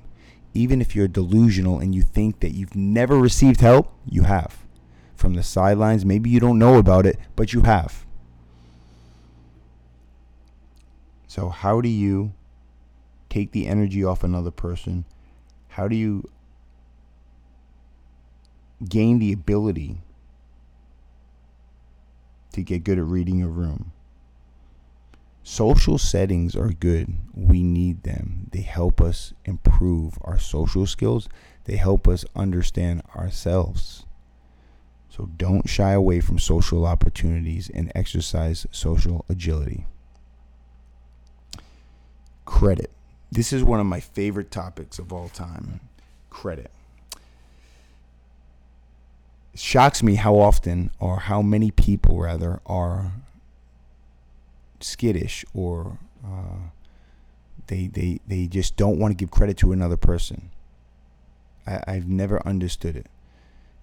Even 0.56 0.82
if 0.82 0.96
you're 0.96 1.08
delusional 1.08 1.78
and 1.78 1.94
you 1.94 2.02
think 2.02 2.40
that 2.40 2.56
you've 2.56 2.76
never 2.76 3.20
received 3.20 3.62
help, 3.62 3.94
you 4.08 4.24
have. 4.24 4.66
From 5.16 5.36
the 5.36 5.44
sidelines, 5.44 6.04
maybe 6.04 6.32
you 6.32 6.40
don't 6.40 6.58
know 6.58 6.80
about 6.80 7.06
it, 7.06 7.20
but 7.36 7.54
you 7.54 7.62
have. 7.62 8.08
So, 11.28 11.50
how 11.50 11.80
do 11.80 11.90
you 11.90 12.34
take 13.30 13.52
the 13.52 13.68
energy 13.68 14.04
off 14.04 14.24
another 14.24 14.50
person? 14.50 15.06
How 15.68 15.88
do 15.88 15.96
you 15.96 16.28
gain 18.90 19.20
the 19.20 19.32
ability 19.32 20.00
to 22.58 22.64
get 22.64 22.84
good 22.84 22.98
at 22.98 23.06
reading 23.06 23.42
a 23.42 23.48
room? 23.48 23.94
Social 25.44 25.98
settings 25.98 26.58
are 26.58 26.74
good. 26.74 27.14
We 27.34 27.64
need 27.64 28.04
them. 28.04 28.50
They 28.52 28.62
help 28.62 29.00
us 29.00 29.34
improve 29.46 30.18
our 30.22 30.38
social 30.38 30.86
skills, 30.86 31.30
they 31.64 31.78
help 31.78 32.08
us 32.08 32.26
understand 32.36 33.04
ourselves. 33.16 34.06
So 35.10 35.30
don't 35.38 35.70
shy 35.70 35.94
away 35.94 36.20
from 36.20 36.38
social 36.38 36.86
opportunities 36.86 37.70
and 37.70 37.92
exercise 37.96 38.68
social 38.72 39.26
agility. 39.30 39.86
Credit. 42.46 42.92
This 43.32 43.52
is 43.54 43.64
one 43.64 43.80
of 43.80 43.86
my 43.86 44.00
favorite 44.00 44.52
topics 44.52 45.00
of 45.00 45.12
all 45.14 45.30
time 45.30 45.80
credit. 46.30 46.72
Shocks 49.58 50.04
me 50.04 50.16
how 50.16 50.36
often, 50.36 50.92
or 51.00 51.22
how 51.22 51.42
many 51.42 51.72
people 51.72 52.20
rather, 52.20 52.62
are 52.68 53.14
skittish 54.80 55.44
or 55.52 55.98
uh, 56.24 56.70
they, 57.66 57.88
they, 57.88 58.20
they 58.28 58.46
just 58.46 58.78
don't 58.78 59.00
want 59.00 59.12
to 59.12 59.16
give 59.16 59.32
credit 59.32 59.58
to 59.58 59.72
another 59.72 59.98
person. 59.98 60.52
I, 61.66 61.82
I've 61.88 62.08
never 62.08 62.46
understood 62.48 62.96
it. 62.96 63.08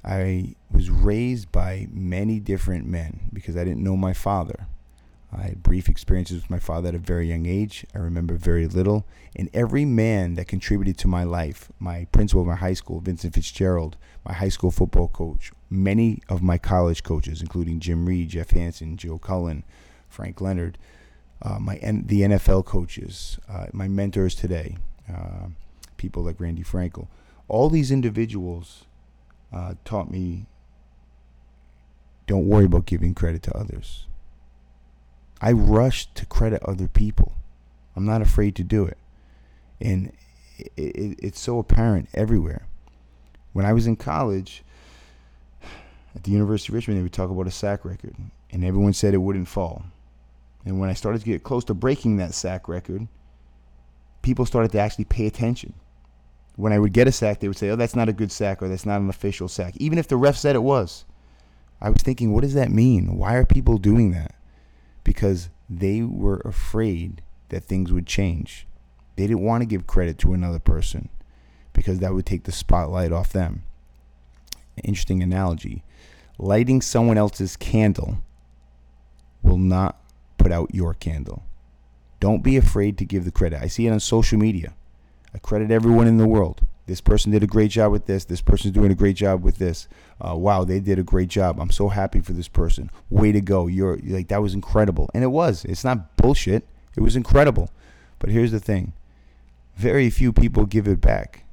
I 0.04 0.54
was 0.70 0.90
raised 0.90 1.50
by 1.50 1.88
many 1.90 2.38
different 2.38 2.86
men 2.86 3.30
because 3.32 3.56
I 3.56 3.64
didn't 3.64 3.82
know 3.82 3.96
my 3.96 4.12
father. 4.12 4.68
I 5.36 5.42
had 5.42 5.62
brief 5.64 5.88
experiences 5.88 6.42
with 6.42 6.50
my 6.50 6.60
father 6.60 6.90
at 6.90 6.94
a 6.94 6.98
very 6.98 7.28
young 7.28 7.46
age. 7.46 7.84
I 7.94 7.98
remember 7.98 8.34
very 8.34 8.68
little. 8.68 9.04
And 9.34 9.50
every 9.52 9.84
man 9.84 10.34
that 10.34 10.46
contributed 10.46 10.96
to 10.98 11.08
my 11.08 11.24
life, 11.24 11.72
my 11.80 12.06
principal 12.12 12.42
of 12.42 12.46
my 12.46 12.54
high 12.54 12.74
school, 12.74 13.00
Vincent 13.00 13.34
Fitzgerald, 13.34 13.96
my 14.24 14.34
high 14.34 14.48
school 14.48 14.70
football 14.70 15.08
coach, 15.08 15.50
many 15.70 16.20
of 16.28 16.42
my 16.42 16.58
college 16.58 17.02
coaches, 17.02 17.40
including 17.40 17.80
Jim 17.80 18.06
Reed, 18.06 18.30
Jeff 18.30 18.50
Hanson, 18.50 18.96
Joe 18.96 19.18
Cullen, 19.18 19.64
Frank 20.08 20.40
Leonard, 20.40 20.78
uh, 21.42 21.58
my 21.58 21.76
the 21.76 22.22
NFL 22.22 22.64
coaches, 22.64 23.38
uh, 23.48 23.66
my 23.72 23.88
mentors 23.88 24.34
today, 24.34 24.76
uh, 25.12 25.48
people 25.96 26.22
like 26.22 26.40
Randy 26.40 26.62
Frankel, 26.62 27.08
all 27.48 27.68
these 27.68 27.90
individuals 27.90 28.84
uh, 29.52 29.74
taught 29.84 30.10
me 30.10 30.46
don't 32.26 32.46
worry 32.48 32.64
about 32.64 32.86
giving 32.86 33.14
credit 33.14 33.42
to 33.42 33.56
others. 33.56 34.06
I 35.40 35.52
rush 35.52 36.06
to 36.14 36.24
credit 36.26 36.62
other 36.62 36.88
people. 36.88 37.34
I'm 37.94 38.06
not 38.06 38.22
afraid 38.22 38.56
to 38.56 38.64
do 38.64 38.84
it. 38.86 38.96
And 39.80 40.12
it, 40.56 40.72
it, 40.76 41.18
it's 41.22 41.40
so 41.40 41.58
apparent 41.58 42.08
everywhere. 42.14 42.66
When 43.52 43.66
I 43.66 43.72
was 43.72 43.86
in 43.86 43.96
college 43.96 44.64
at 46.14 46.24
the 46.24 46.30
University 46.30 46.70
of 46.70 46.74
Richmond, 46.74 46.98
they 46.98 47.02
would 47.02 47.12
talk 47.12 47.30
about 47.30 47.46
a 47.46 47.50
sack 47.50 47.84
record, 47.84 48.14
and 48.50 48.64
everyone 48.64 48.92
said 48.92 49.14
it 49.14 49.18
wouldn't 49.18 49.48
fall. 49.48 49.84
And 50.64 50.78
when 50.78 50.88
I 50.88 50.94
started 50.94 51.20
to 51.20 51.26
get 51.26 51.42
close 51.42 51.64
to 51.64 51.74
breaking 51.74 52.16
that 52.16 52.34
sack 52.34 52.68
record, 52.68 53.06
people 54.22 54.46
started 54.46 54.72
to 54.72 54.78
actually 54.78 55.04
pay 55.04 55.26
attention. 55.26 55.74
When 56.56 56.72
I 56.72 56.78
would 56.78 56.92
get 56.92 57.08
a 57.08 57.12
sack, 57.12 57.40
they 57.40 57.48
would 57.48 57.56
say, 57.56 57.68
"Oh, 57.70 57.76
that's 57.76 57.96
not 57.96 58.08
a 58.08 58.12
good 58.12 58.30
sack, 58.30 58.62
or 58.62 58.68
that's 58.68 58.86
not 58.86 59.00
an 59.00 59.10
official 59.10 59.48
sack," 59.48 59.74
even 59.76 59.98
if 59.98 60.08
the 60.08 60.16
ref 60.16 60.36
said 60.36 60.54
it 60.54 60.62
was. 60.62 61.04
I 61.80 61.90
was 61.90 62.00
thinking, 62.02 62.32
what 62.32 62.42
does 62.42 62.54
that 62.54 62.70
mean? 62.70 63.18
Why 63.18 63.34
are 63.34 63.44
people 63.44 63.76
doing 63.76 64.12
that? 64.12 64.34
because 65.04 65.50
they 65.68 66.02
were 66.02 66.40
afraid 66.44 67.22
that 67.50 67.62
things 67.62 67.92
would 67.92 68.06
change. 68.06 68.66
They 69.16 69.26
didn't 69.26 69.44
want 69.44 69.62
to 69.62 69.66
give 69.66 69.86
credit 69.86 70.18
to 70.20 70.32
another 70.32 70.58
person 70.58 71.10
because 71.72 72.00
that 72.00 72.14
would 72.14 72.26
take 72.26 72.44
the 72.44 72.52
spotlight 72.52 73.12
off 73.12 73.32
them. 73.32 73.62
Interesting 74.82 75.22
analogy. 75.22 75.82
Lighting 76.38 76.82
someone 76.82 77.16
else's 77.16 77.56
candle 77.56 78.18
will 79.42 79.58
not 79.58 80.00
put 80.38 80.50
out 80.50 80.74
your 80.74 80.94
candle. 80.94 81.44
Don't 82.20 82.42
be 82.42 82.56
afraid 82.56 82.98
to 82.98 83.04
give 83.04 83.24
the 83.24 83.30
credit. 83.30 83.62
I 83.62 83.68
see 83.68 83.86
it 83.86 83.90
on 83.90 84.00
social 84.00 84.38
media. 84.38 84.74
I 85.34 85.38
credit 85.38 85.70
everyone 85.70 86.06
in 86.06 86.16
the 86.16 86.26
world. 86.26 86.62
This 86.86 87.00
person 87.00 87.32
did 87.32 87.42
a 87.42 87.46
great 87.46 87.70
job 87.70 87.92
with 87.92 88.06
this. 88.06 88.24
This 88.24 88.42
person's 88.42 88.74
doing 88.74 88.92
a 88.92 88.94
great 88.94 89.16
job 89.16 89.42
with 89.42 89.58
this. 89.58 89.88
Uh, 90.20 90.36
wow, 90.36 90.64
they 90.64 90.80
did 90.80 90.98
a 90.98 91.02
great 91.02 91.28
job. 91.28 91.58
I'm 91.58 91.70
so 91.70 91.88
happy 91.88 92.20
for 92.20 92.32
this 92.32 92.48
person. 92.48 92.90
Way 93.08 93.32
to 93.32 93.40
go. 93.40 93.66
You're 93.66 93.98
like 94.04 94.28
that 94.28 94.42
was 94.42 94.54
incredible, 94.54 95.10
and 95.14 95.24
it 95.24 95.28
was. 95.28 95.64
It's 95.64 95.84
not 95.84 96.16
bullshit. 96.16 96.66
It 96.96 97.00
was 97.00 97.16
incredible. 97.16 97.70
But 98.18 98.30
here's 98.30 98.52
the 98.52 98.60
thing: 98.60 98.92
very 99.76 100.10
few 100.10 100.32
people 100.32 100.66
give 100.66 100.86
it 100.86 101.00
back. 101.00 101.44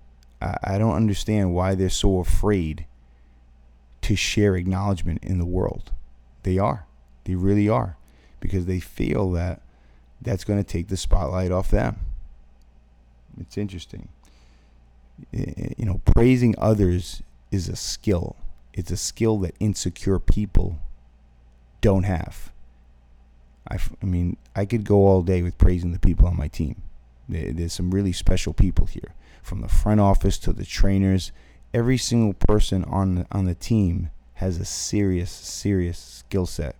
I, 0.41 0.57
I 0.63 0.77
don't 0.77 0.95
understand 0.95 1.53
why 1.53 1.75
they're 1.75 1.89
so 1.89 2.19
afraid 2.19 2.85
to 4.01 4.15
share 4.15 4.55
acknowledgement 4.55 5.23
in 5.23 5.37
the 5.37 5.45
world. 5.45 5.91
They 6.43 6.57
are. 6.57 6.85
They 7.25 7.35
really 7.35 7.69
are, 7.69 7.97
because 8.39 8.65
they 8.65 8.79
feel 8.79 9.31
that 9.31 9.61
that's 10.21 10.43
going 10.43 10.59
to 10.59 10.67
take 10.67 10.87
the 10.87 10.97
spotlight 10.97 11.51
off 11.51 11.69
them. 11.69 11.99
It's 13.39 13.57
interesting 13.57 14.09
you 15.31 15.85
know, 15.85 16.01
praising 16.05 16.55
others 16.57 17.21
is 17.51 17.69
a 17.69 17.75
skill. 17.75 18.35
It's 18.73 18.91
a 18.91 18.97
skill 18.97 19.37
that 19.39 19.55
insecure 19.59 20.19
people 20.19 20.79
don't 21.81 22.03
have. 22.03 22.51
I, 23.69 23.77
I 24.01 24.05
mean, 24.05 24.37
I 24.55 24.65
could 24.65 24.83
go 24.83 25.07
all 25.07 25.21
day 25.21 25.41
with 25.41 25.57
praising 25.57 25.91
the 25.91 25.99
people 25.99 26.27
on 26.27 26.37
my 26.37 26.47
team. 26.47 26.81
There's 27.29 27.73
some 27.73 27.91
really 27.91 28.11
special 28.11 28.53
people 28.53 28.87
here, 28.87 29.13
from 29.41 29.61
the 29.61 29.69
front 29.69 30.01
office 30.01 30.37
to 30.39 30.51
the 30.51 30.65
trainers. 30.65 31.31
Every 31.73 31.97
single 31.97 32.33
person 32.33 32.83
on 32.85 33.15
the, 33.15 33.27
on 33.31 33.45
the 33.45 33.55
team 33.55 34.11
has 34.35 34.57
a 34.57 34.65
serious, 34.65 35.31
serious 35.31 35.97
skill 35.97 36.45
set, 36.45 36.75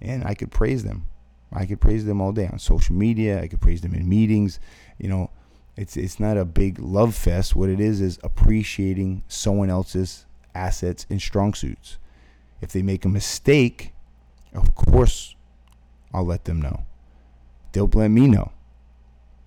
and 0.00 0.24
I 0.24 0.34
could 0.34 0.50
praise 0.50 0.84
them. 0.84 1.06
I 1.52 1.66
could 1.66 1.80
praise 1.80 2.04
them 2.04 2.20
all 2.20 2.32
day 2.32 2.46
on 2.46 2.58
social 2.58 2.94
media. 2.94 3.42
I 3.42 3.48
could 3.48 3.60
praise 3.60 3.80
them 3.80 3.94
in 3.94 4.08
meetings. 4.08 4.60
You 4.98 5.08
know, 5.08 5.30
it's 5.76 5.96
it's 5.96 6.20
not 6.20 6.36
a 6.36 6.44
big 6.44 6.78
love 6.78 7.14
fest. 7.14 7.56
What 7.56 7.70
it 7.70 7.80
is 7.80 8.00
is 8.00 8.18
appreciating 8.22 9.24
someone 9.26 9.70
else's 9.70 10.26
assets 10.54 11.06
and 11.10 11.20
strong 11.20 11.54
suits. 11.54 11.98
If 12.60 12.72
they 12.72 12.82
make 12.82 13.04
a 13.04 13.08
mistake, 13.08 13.92
of 14.54 14.74
course 14.74 15.34
I'll 16.12 16.26
let 16.26 16.44
them 16.44 16.60
know. 16.60 16.84
They'll 17.72 17.90
let 17.92 18.08
me 18.08 18.26
know. 18.26 18.52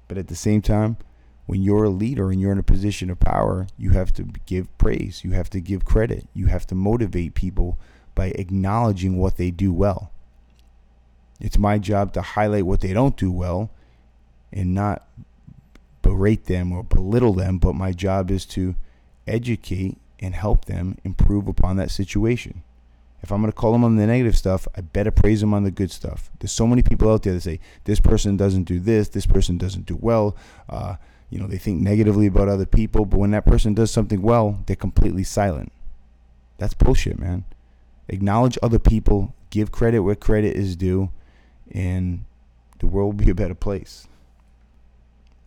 But 0.08 0.18
at 0.18 0.28
the 0.28 0.36
same 0.36 0.62
time, 0.62 0.98
when 1.46 1.62
you're 1.62 1.84
a 1.84 1.90
leader 1.90 2.32
and 2.32 2.40
you're 2.40 2.52
in 2.52 2.60
a 2.60 2.64
position 2.64 3.10
of 3.10 3.20
power, 3.20 3.68
you 3.78 3.92
have 3.92 4.14
to 4.14 4.24
give 4.46 4.76
praise. 4.78 5.24
You 5.24 5.32
have 5.32 5.50
to 5.52 5.60
give 5.60 5.86
credit. 5.86 6.28
You 6.34 6.46
have 6.48 6.66
to 6.68 6.76
motivate 6.76 7.34
people 7.34 7.78
by 8.16 8.28
acknowledging 8.28 9.18
what 9.18 9.38
they 9.38 9.52
do 9.52 9.74
well. 9.74 10.12
It's 11.40 11.58
my 11.58 11.78
job 11.78 12.14
to 12.14 12.22
highlight 12.22 12.66
what 12.66 12.82
they 12.82 12.94
don't 12.94 13.18
do 13.18 13.32
well 13.32 13.72
and 14.52 14.74
not 14.74 15.08
berate 16.02 16.46
them 16.46 16.72
or 16.72 16.84
belittle 16.84 17.34
them, 17.34 17.58
but 17.58 17.74
my 17.74 17.92
job 17.92 18.32
is 18.32 18.46
to 18.46 18.76
educate 19.28 19.98
and 20.20 20.34
help 20.34 20.66
them 20.66 20.98
improve 21.04 21.48
upon 21.48 21.76
that 21.78 21.92
situation. 21.92 22.64
If 23.22 23.32
I'm 23.32 23.42
going 23.42 23.52
to 23.52 23.56
call 23.56 23.72
them 23.72 23.84
on 23.84 23.96
the 23.96 24.06
negative 24.06 24.38
stuff, 24.38 24.68
I 24.76 24.82
better 24.82 25.12
praise 25.12 25.42
them 25.42 25.54
on 25.54 25.64
the 25.64 25.72
good 25.72 25.92
stuff. 25.92 26.30
There's 26.40 26.52
so 26.52 26.68
many 26.68 26.84
people 26.84 27.10
out 27.12 27.24
there 27.24 27.34
that 27.34 27.42
say 27.42 27.60
this 27.86 28.00
person 28.00 28.38
doesn't 28.38 28.64
do 28.64 28.80
this, 28.80 29.10
this 29.10 29.26
person 29.26 29.58
doesn't 29.58 29.86
do 29.86 29.98
well. 30.00 30.36
Uh, 30.70 30.96
you 31.34 31.40
know, 31.40 31.48
they 31.48 31.58
think 31.58 31.82
negatively 31.82 32.28
about 32.28 32.48
other 32.48 32.68
people, 32.68 33.06
but 33.06 33.18
when 33.18 33.32
that 33.32 33.44
person 33.44 33.74
does 33.74 33.90
something 33.90 34.22
well, 34.22 34.62
they're 34.68 34.76
completely 34.76 35.24
silent. 35.24 35.72
That's 36.60 36.76
bullshit, 36.76 37.18
man. 37.18 37.44
Acknowledge 38.08 38.56
other 38.62 38.78
people, 38.78 39.34
give 39.50 39.72
credit 39.72 40.02
where 40.02 40.14
credit 40.14 40.56
is 40.56 40.76
due, 40.76 41.10
and 41.72 42.26
the 42.78 42.86
world 42.86 43.16
will 43.16 43.26
be 43.26 43.32
a 43.32 43.36
better 43.36 43.56
place. 43.56 44.08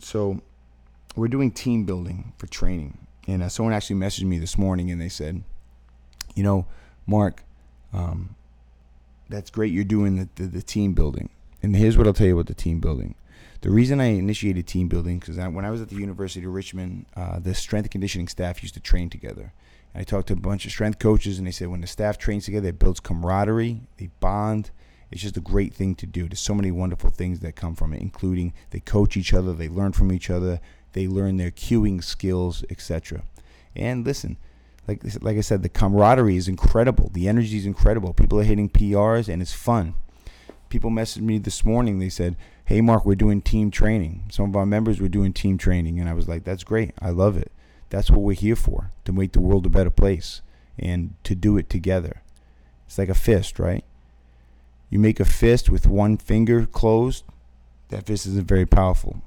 So 0.00 0.40
we're 1.14 1.28
doing 1.28 1.52
team 1.52 1.84
building 1.84 2.32
for 2.36 2.48
training. 2.48 2.98
And 3.28 3.44
uh, 3.44 3.48
someone 3.48 3.72
actually 3.72 4.00
messaged 4.00 4.24
me 4.24 4.40
this 4.40 4.58
morning 4.58 4.90
and 4.90 5.00
they 5.00 5.08
said, 5.08 5.44
you 6.34 6.42
know, 6.42 6.66
Marc, 7.06 7.44
um, 7.92 8.34
that's 9.28 9.50
great 9.50 9.72
you're 9.72 9.84
doing 9.84 10.16
the, 10.16 10.28
the, 10.34 10.48
the, 10.48 10.62
team 10.62 10.94
building. 10.94 11.28
And 11.62 11.76
here's 11.76 11.96
what 11.96 12.08
I'll 12.08 12.12
tell 12.12 12.26
you 12.26 12.34
about 12.34 12.46
the 12.46 12.54
team 12.54 12.80
building. 12.80 13.14
The 13.62 13.70
reason 13.70 14.00
I 14.00 14.06
initiated 14.06 14.66
team 14.66 14.88
building, 14.88 15.18
because 15.18 15.36
when 15.36 15.64
I 15.64 15.70
was 15.70 15.80
at 15.80 15.88
the 15.88 15.96
University 15.96 16.44
of 16.46 16.52
Richmond, 16.52 17.06
uh, 17.16 17.38
the 17.38 17.54
strength 17.54 17.90
conditioning 17.90 18.28
staff 18.28 18.62
used 18.62 18.74
to 18.74 18.80
train 18.80 19.10
together. 19.10 19.52
And 19.94 20.00
I 20.00 20.04
talked 20.04 20.28
to 20.28 20.34
a 20.34 20.36
bunch 20.36 20.66
of 20.66 20.72
strength 20.72 20.98
coaches, 20.98 21.38
and 21.38 21.46
they 21.46 21.52
said 21.52 21.68
when 21.68 21.80
the 21.80 21.86
staff 21.86 22.18
trains 22.18 22.44
together, 22.44 22.68
it 22.68 22.78
builds 22.78 23.00
camaraderie, 23.00 23.80
they 23.98 24.10
bond, 24.20 24.70
it's 25.10 25.22
just 25.22 25.36
a 25.36 25.40
great 25.40 25.72
thing 25.72 25.94
to 25.96 26.06
do. 26.06 26.28
There's 26.28 26.40
so 26.40 26.54
many 26.54 26.70
wonderful 26.70 27.10
things 27.10 27.40
that 27.40 27.56
come 27.56 27.74
from 27.74 27.92
it, 27.92 28.02
including 28.02 28.52
they 28.70 28.80
coach 28.80 29.16
each 29.16 29.32
other, 29.32 29.52
they 29.52 29.68
learn 29.68 29.92
from 29.92 30.12
each 30.12 30.30
other, 30.30 30.60
they 30.92 31.06
learn 31.06 31.36
their 31.36 31.50
cueing 31.50 32.02
skills, 32.02 32.64
etc. 32.70 33.22
And 33.74 34.04
listen, 34.04 34.36
like 34.88 35.02
like 35.22 35.36
I 35.36 35.42
said, 35.42 35.62
the 35.62 35.68
camaraderie 35.68 36.36
is 36.36 36.48
incredible. 36.48 37.10
The 37.12 37.28
energy 37.28 37.56
is 37.58 37.66
incredible. 37.66 38.12
People 38.12 38.40
are 38.40 38.44
hitting 38.44 38.68
PRs 38.68 39.28
and 39.28 39.42
it's 39.42 39.52
fun. 39.52 39.94
People 40.68 40.90
messaged 40.90 41.22
me 41.22 41.38
this 41.38 41.64
morning. 41.64 41.98
They 41.98 42.08
said, 42.08 42.36
hey, 42.66 42.80
Marc, 42.80 43.06
we're 43.06 43.14
doing 43.14 43.40
team 43.40 43.70
training. 43.70 44.24
Some 44.30 44.50
of 44.50 44.56
our 44.56 44.66
members 44.66 45.00
were 45.00 45.08
doing 45.08 45.32
team 45.32 45.56
training. 45.56 45.98
And 46.00 46.08
I 46.08 46.14
was 46.14 46.28
like, 46.28 46.44
that's 46.44 46.64
great. 46.64 46.92
I 47.00 47.10
love 47.10 47.36
it. 47.36 47.52
That's 47.90 48.10
what 48.10 48.20
we're 48.20 48.34
here 48.34 48.56
for 48.56 48.90
to 49.04 49.12
make 49.12 49.32
the 49.32 49.40
world 49.40 49.66
a 49.66 49.70
better 49.70 49.90
place 49.90 50.42
and 50.76 51.14
to 51.22 51.36
do 51.36 51.56
it 51.56 51.70
together. 51.70 52.22
It's 52.86 52.98
like 52.98 53.08
a 53.08 53.14
fist, 53.14 53.60
right? 53.60 53.84
You 54.90 54.98
make 54.98 55.20
a 55.20 55.24
fist 55.24 55.70
with 55.70 55.86
one 55.86 56.16
finger 56.16 56.66
closed, 56.66 57.24
that 57.88 58.06
fist 58.06 58.26
isn't 58.26 58.48
very 58.48 58.66
powerful. 58.66 59.22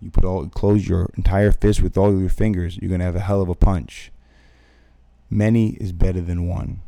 You 0.00 0.10
put 0.10 0.24
all 0.24 0.46
close 0.48 0.88
your 0.88 1.10
entire 1.16 1.50
fist 1.50 1.82
with 1.82 1.96
all 1.96 2.18
your 2.18 2.28
fingers, 2.28 2.78
you're 2.78 2.90
gonna 2.90 3.04
have 3.04 3.16
a 3.16 3.20
hell 3.20 3.40
of 3.40 3.48
a 3.48 3.54
punch. 3.54 4.12
Many 5.28 5.70
is 5.74 5.92
better 5.92 6.20
than 6.20 6.48
one. 6.48 6.82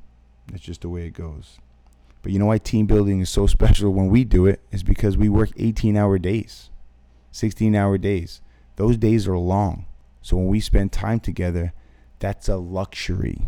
That's 0.49 0.63
just 0.63 0.83
the 0.83 0.89
way 0.89 1.07
it 1.07 1.15
goes. 1.15 1.59
But 2.27 2.33
you 2.33 2.41
know 2.41 2.47
why 2.47 2.59
team 2.59 2.87
building 2.87 3.21
is 3.21 3.31
so 3.31 3.47
special 3.47 3.93
when 3.93 4.09
we 4.09 4.25
do 4.25 4.47
it 4.47 4.61
is 4.73 4.83
because 4.83 5.17
we 5.17 5.29
work 5.29 5.51
18 5.59 5.97
hour 5.97 6.19
days, 6.19 6.71
16 7.31 7.77
hour 7.77 7.99
days. 7.99 8.41
Those 8.75 8.97
days 8.97 9.29
are 9.29 9.39
long. 9.39 9.87
So 10.23 10.37
when 10.37 10.49
we 10.49 10.59
spend 10.59 10.91
time 10.91 11.21
together, 11.21 11.73
that's 12.19 12.49
a 12.49 12.57
luxury. 12.57 13.47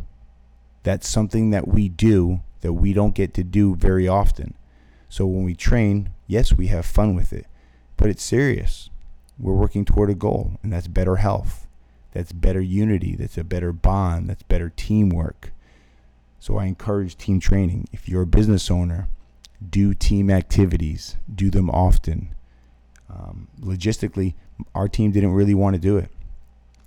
That's 0.85 1.09
something 1.09 1.51
that 1.51 1.67
we 1.67 1.89
do 1.89 2.43
that 2.61 2.75
we 2.75 2.93
don't 2.93 3.17
get 3.17 3.35
to 3.35 3.43
do 3.43 3.75
very 3.75 4.07
often. 4.07 4.55
So 5.09 5.27
when 5.27 5.43
we 5.43 5.57
train, 5.57 6.11
yes, 6.29 6.53
we 6.53 6.69
have 6.69 6.87
fun 6.87 7.17
with 7.17 7.33
it, 7.33 7.47
but 7.97 8.09
it's 8.09 8.23
serious. 8.23 8.91
We're 9.41 9.55
working 9.55 9.87
toward 9.87 10.09
a 10.09 10.15
goal, 10.15 10.53
and 10.63 10.73
that's 10.73 10.87
better 10.87 11.17
health. 11.17 11.67
That's 12.13 12.31
better 12.31 12.61
unity. 12.61 13.17
That's 13.17 13.39
a 13.39 13.43
better 13.43 13.73
bond. 13.73 14.31
That's 14.31 14.45
better 14.45 14.71
teamwork. 14.71 15.51
So 16.41 16.57
I 16.57 16.67
encourage 16.67 17.17
team 17.17 17.41
training. 17.41 17.89
If 17.93 18.09
you're 18.09 18.23
a 18.23 18.27
business 18.27 18.71
owner, 18.71 19.09
do 19.69 19.95
team 19.95 20.31
activities, 20.31 21.17
do 21.33 21.51
them 21.51 21.69
often. 21.71 22.35
Um, 23.11 23.49
logistically, 23.61 24.35
our 24.75 24.89
team 24.89 25.11
didn't 25.11 25.33
really 25.33 25.55
want 25.55 25.75
to 25.75 25.81
do 25.81 25.97
it. 25.97 26.11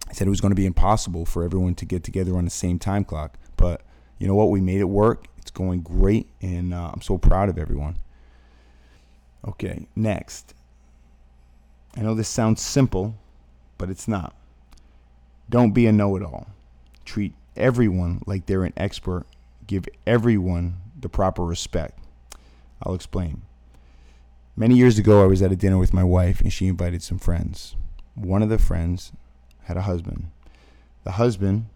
I 0.10 0.14
said 0.14 0.28
it 0.28 0.30
was 0.30 0.42
going 0.42 0.52
to 0.52 0.56
be 0.56 0.66
impossible 0.66 1.26
for 1.26 1.44
everyone 1.44 1.76
to 1.76 1.86
get 1.86 2.04
together 2.04 2.38
on 2.38 2.46
the 2.46 2.52
same 2.52 2.80
time 2.80 3.04
clock. 3.04 3.38
But 3.58 3.82
you 4.20 4.28
know 4.28 4.36
what? 4.36 4.50
We 4.50 4.62
made 4.62 4.82
it 4.82 4.86
work. 4.86 5.26
It's 5.38 5.52
going 5.52 5.82
great, 5.82 6.28
and 6.42 6.74
uh, 6.74 6.92
I'm 6.94 7.02
so 7.02 7.18
proud 7.18 7.50
of 7.50 7.58
everyone. 7.58 7.98
Okay, 9.48 9.88
next. 9.96 10.54
I 11.98 12.02
know 12.02 12.14
this 12.14 12.30
sounds 12.30 12.62
simple, 12.62 13.16
but 13.78 13.90
it's 13.90 14.08
not. 14.08 14.36
Don't 15.50 15.72
be 15.72 15.88
a 15.88 15.92
know 15.92 16.16
it 16.16 16.24
all. 16.24 16.48
Treat 17.04 17.34
everyone 17.56 18.22
like 18.26 18.46
they're 18.46 18.64
an 18.64 18.74
expert. 18.78 19.26
Give 19.68 19.86
everyone 20.06 20.78
the 21.00 21.10
proper 21.10 21.44
respect. 21.44 22.00
I'll 22.84 22.96
explain. 22.96 23.44
Many 24.56 24.76
years 24.76 25.00
ago, 25.00 25.24
I 25.24 25.28
was 25.28 25.42
at 25.42 25.52
a 25.52 25.56
dinner 25.56 25.78
with 25.78 25.94
my 25.94 26.04
wife, 26.04 26.42
and 26.42 26.52
she 26.52 26.68
invited 26.68 27.02
some 27.02 27.20
friends. 27.20 27.76
One 28.16 28.44
of 28.44 28.50
the 28.50 28.58
friends 28.58 29.12
had 29.64 29.78
a 29.78 29.84
husband. 29.84 30.30
The 31.04 31.12
husband 31.12 31.68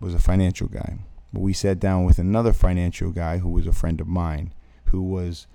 was 0.00 0.14
a 0.14 0.18
financial 0.18 0.66
guy. 0.66 0.98
But 1.32 1.40
we 1.40 1.52
sat 1.52 1.80
down 1.80 2.04
with 2.04 2.18
another 2.18 2.52
financial 2.52 3.10
guy 3.10 3.38
who 3.38 3.48
was 3.48 3.66
a 3.66 3.72
friend 3.72 4.00
of 4.00 4.06
mine, 4.06 4.52
who 4.86 5.02
was 5.02 5.46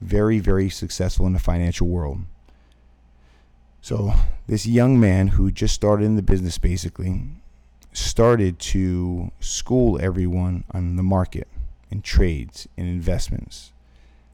very, 0.00 0.38
very 0.38 0.68
successful 0.68 1.26
in 1.26 1.32
the 1.32 1.38
financial 1.38 1.86
world. 1.86 2.20
So, 3.80 4.12
this 4.46 4.66
young 4.66 4.98
man 4.98 5.28
who 5.28 5.50
just 5.50 5.74
started 5.74 6.04
in 6.04 6.16
the 6.16 6.22
business 6.22 6.58
basically 6.58 7.28
started 7.92 8.58
to 8.58 9.30
school 9.40 10.00
everyone 10.00 10.64
on 10.72 10.96
the 10.96 11.02
market 11.02 11.48
and 11.90 12.04
trades 12.04 12.68
and 12.76 12.86
investments. 12.86 13.72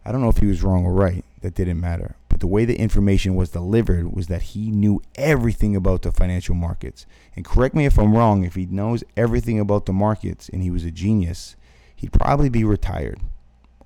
I 0.05 0.13
don't 0.13 0.21
know 0.21 0.29
if 0.29 0.39
he 0.39 0.47
was 0.47 0.63
wrong 0.63 0.85
or 0.85 0.93
right, 0.93 1.25
that 1.41 1.55
didn't 1.55 1.81
matter. 1.81 2.17
But 2.29 2.41
the 2.41 2.47
way 2.47 2.65
the 2.65 2.79
information 2.79 3.35
was 3.35 3.51
delivered 3.51 4.13
was 4.13 4.27
that 4.27 4.43
he 4.43 4.71
knew 4.71 5.03
everything 5.15 5.75
about 5.75 6.03
the 6.03 6.13
financial 6.13 6.55
markets. 6.55 7.07
And 7.35 7.45
correct 7.45 7.75
me 7.75 7.87
if 7.87 7.99
I'm 7.99 8.15
wrong, 8.15 8.45
if 8.45 8.55
he 8.55 8.67
knows 8.67 9.03
everything 9.17 9.59
about 9.59 9.87
the 9.87 9.92
markets 9.92 10.49
and 10.49 10.62
he 10.62 10.71
was 10.71 10.85
a 10.85 10.90
genius, 10.90 11.57
he'd 11.95 12.12
probably 12.12 12.51
be 12.51 12.62
retired 12.62 13.21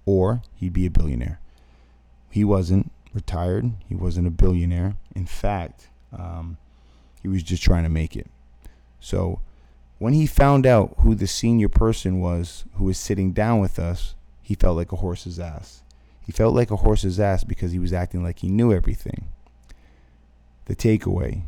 or 0.04 0.42
he'd 0.56 0.72
be 0.72 0.85
a 0.85 0.90
billionaire. 0.90 1.40
He 2.28 2.44
wasn't 2.44 2.90
retired, 3.14 3.72
he 3.88 3.94
wasn't 3.94 4.26
a 4.26 4.30
billionaire. 4.30 4.96
In 5.14 5.26
fact, 5.26 5.88
um, 6.12 6.59
he 7.22 7.28
was 7.28 7.42
just 7.42 7.62
trying 7.62 7.85
to 7.85 7.88
make 7.88 8.16
it. 8.16 8.26
So 8.98 9.40
when 10.00 10.14
he 10.14 10.26
found 10.26 10.64
out 10.64 10.94
who 11.00 11.14
the 11.14 11.26
senior 11.26 11.68
person 11.68 12.20
was 12.20 12.64
who 12.76 12.84
was 12.84 12.96
sitting 12.96 13.32
down 13.32 13.60
with 13.60 13.78
us, 13.78 14.14
he 14.40 14.54
felt 14.54 14.74
like 14.74 14.92
a 14.92 14.96
horse's 14.96 15.38
ass. 15.38 15.82
He 16.24 16.32
felt 16.32 16.54
like 16.54 16.70
a 16.70 16.76
horse's 16.76 17.20
ass 17.20 17.44
because 17.44 17.72
he 17.72 17.78
was 17.78 17.92
acting 17.92 18.22
like 18.22 18.38
he 18.38 18.48
knew 18.48 18.72
everything. 18.72 19.28
The 20.64 20.74
takeaway 20.74 21.42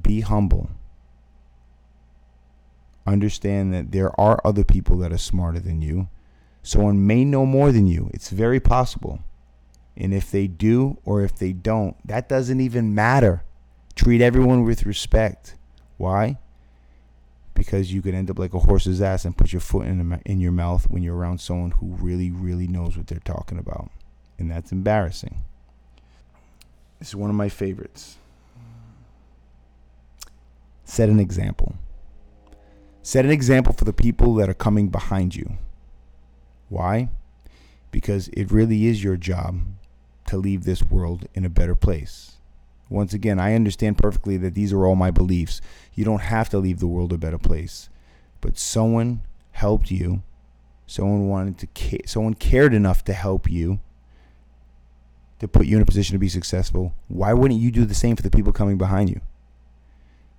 be 0.00 0.20
humble. 0.20 0.70
Understand 3.04 3.74
that 3.74 3.90
there 3.90 4.18
are 4.18 4.40
other 4.44 4.62
people 4.62 4.96
that 4.98 5.12
are 5.12 5.18
smarter 5.18 5.58
than 5.58 5.82
you. 5.82 6.08
Someone 6.62 7.04
may 7.04 7.24
know 7.24 7.44
more 7.44 7.72
than 7.72 7.88
you. 7.88 8.10
It's 8.14 8.30
very 8.30 8.60
possible. 8.60 9.24
And 9.96 10.14
if 10.14 10.30
they 10.30 10.46
do 10.46 10.98
or 11.04 11.22
if 11.22 11.34
they 11.34 11.52
don't, 11.52 11.96
that 12.06 12.28
doesn't 12.28 12.60
even 12.60 12.94
matter. 12.94 13.42
Treat 13.96 14.20
everyone 14.20 14.62
with 14.62 14.86
respect. 14.86 15.56
Why? 15.96 16.38
Because 17.54 17.92
you 17.92 18.02
could 18.02 18.14
end 18.14 18.30
up 18.30 18.38
like 18.38 18.54
a 18.54 18.60
horse's 18.60 19.02
ass 19.02 19.24
and 19.24 19.36
put 19.36 19.52
your 19.52 19.60
foot 19.60 19.86
in, 19.86 20.20
in 20.24 20.40
your 20.40 20.52
mouth 20.52 20.88
when 20.90 21.02
you're 21.02 21.16
around 21.16 21.40
someone 21.40 21.72
who 21.72 21.94
really, 21.94 22.30
really 22.30 22.66
knows 22.66 22.96
what 22.96 23.06
they're 23.06 23.18
talking 23.18 23.58
about. 23.58 23.90
And 24.38 24.50
that's 24.50 24.72
embarrassing. 24.72 25.44
This 26.98 27.08
is 27.08 27.16
one 27.16 27.30
of 27.30 27.36
my 27.36 27.48
favorites. 27.48 28.16
Set 30.84 31.08
an 31.08 31.20
example. 31.20 31.74
Set 33.02 33.24
an 33.24 33.30
example 33.30 33.72
for 33.72 33.84
the 33.84 33.92
people 33.92 34.34
that 34.36 34.48
are 34.48 34.54
coming 34.54 34.88
behind 34.88 35.34
you. 35.34 35.58
Why? 36.68 37.10
Because 37.90 38.28
it 38.28 38.50
really 38.50 38.86
is 38.86 39.02
your 39.02 39.16
job 39.16 39.60
to 40.26 40.36
leave 40.36 40.64
this 40.64 40.82
world 40.82 41.26
in 41.34 41.44
a 41.44 41.50
better 41.50 41.74
place. 41.74 42.38
Once 42.92 43.14
again, 43.14 43.40
I 43.40 43.54
understand 43.54 43.96
perfectly 43.96 44.36
that 44.36 44.54
these 44.54 44.72
are 44.72 44.86
all 44.86 44.94
my 44.94 45.10
beliefs. 45.10 45.62
You 45.94 46.04
don't 46.04 46.20
have 46.20 46.50
to 46.50 46.58
leave 46.58 46.78
the 46.78 46.86
world 46.86 47.12
a 47.12 47.18
better 47.18 47.38
place. 47.38 47.88
But 48.42 48.58
someone 48.58 49.22
helped 49.52 49.90
you. 49.90 50.22
Someone 50.86 51.26
wanted 51.26 51.58
to 51.58 51.68
ca- 51.74 52.06
someone 52.06 52.34
cared 52.34 52.74
enough 52.74 53.02
to 53.04 53.14
help 53.14 53.50
you 53.50 53.80
to 55.38 55.48
put 55.48 55.66
you 55.66 55.76
in 55.76 55.82
a 55.82 55.86
position 55.86 56.12
to 56.12 56.18
be 56.18 56.28
successful. 56.28 56.92
Why 57.08 57.32
wouldn't 57.32 57.60
you 57.60 57.70
do 57.70 57.86
the 57.86 57.94
same 57.94 58.14
for 58.14 58.22
the 58.22 58.30
people 58.30 58.52
coming 58.52 58.76
behind 58.76 59.08
you? 59.08 59.22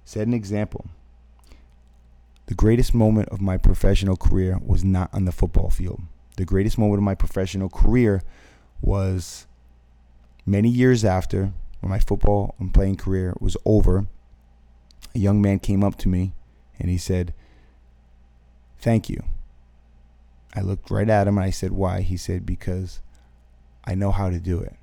Set 0.05 0.27
an 0.27 0.33
example. 0.33 0.85
The 2.45 2.53
greatest 2.53 2.93
moment 2.93 3.29
of 3.29 3.41
my 3.41 3.57
professional 3.57 4.15
career 4.15 4.59
was 4.63 4.83
not 4.83 5.11
on 5.11 5.25
the 5.25 5.31
football 5.31 5.71
field. 5.71 6.03
The 6.37 6.45
greatest 6.45 6.77
moment 6.77 6.99
of 6.99 7.03
my 7.03 7.15
professional 7.15 7.69
career 7.69 8.21
was 8.81 9.47
Many 10.45 10.67
years 10.67 11.05
after, 11.05 11.53
when 11.83 11.89
my 11.89 11.99
football 11.99 12.55
and 12.59 12.73
playing 12.73 12.95
career 12.95 13.33
was 13.41 13.57
over, 13.65 14.07
a 15.13 15.19
young 15.19 15.41
man 15.41 15.59
came 15.59 15.83
up 15.83 15.97
to 15.97 16.07
me 16.07 16.33
and 16.79 16.89
he 16.89 16.97
said, 16.97 17.33
Thank 18.79 19.09
you. 19.09 19.21
I 20.55 20.61
looked 20.61 20.89
right 20.89 21.09
at 21.09 21.27
him 21.27 21.37
and 21.37 21.45
I 21.45 21.49
said, 21.49 21.73
Why? 21.73 21.99
He 21.99 22.15
said, 22.15 22.45
Because 22.45 23.01
I 23.83 23.95
know 23.95 24.11
how 24.11 24.29
to 24.29 24.39
do 24.39 24.61
it. 24.61 24.77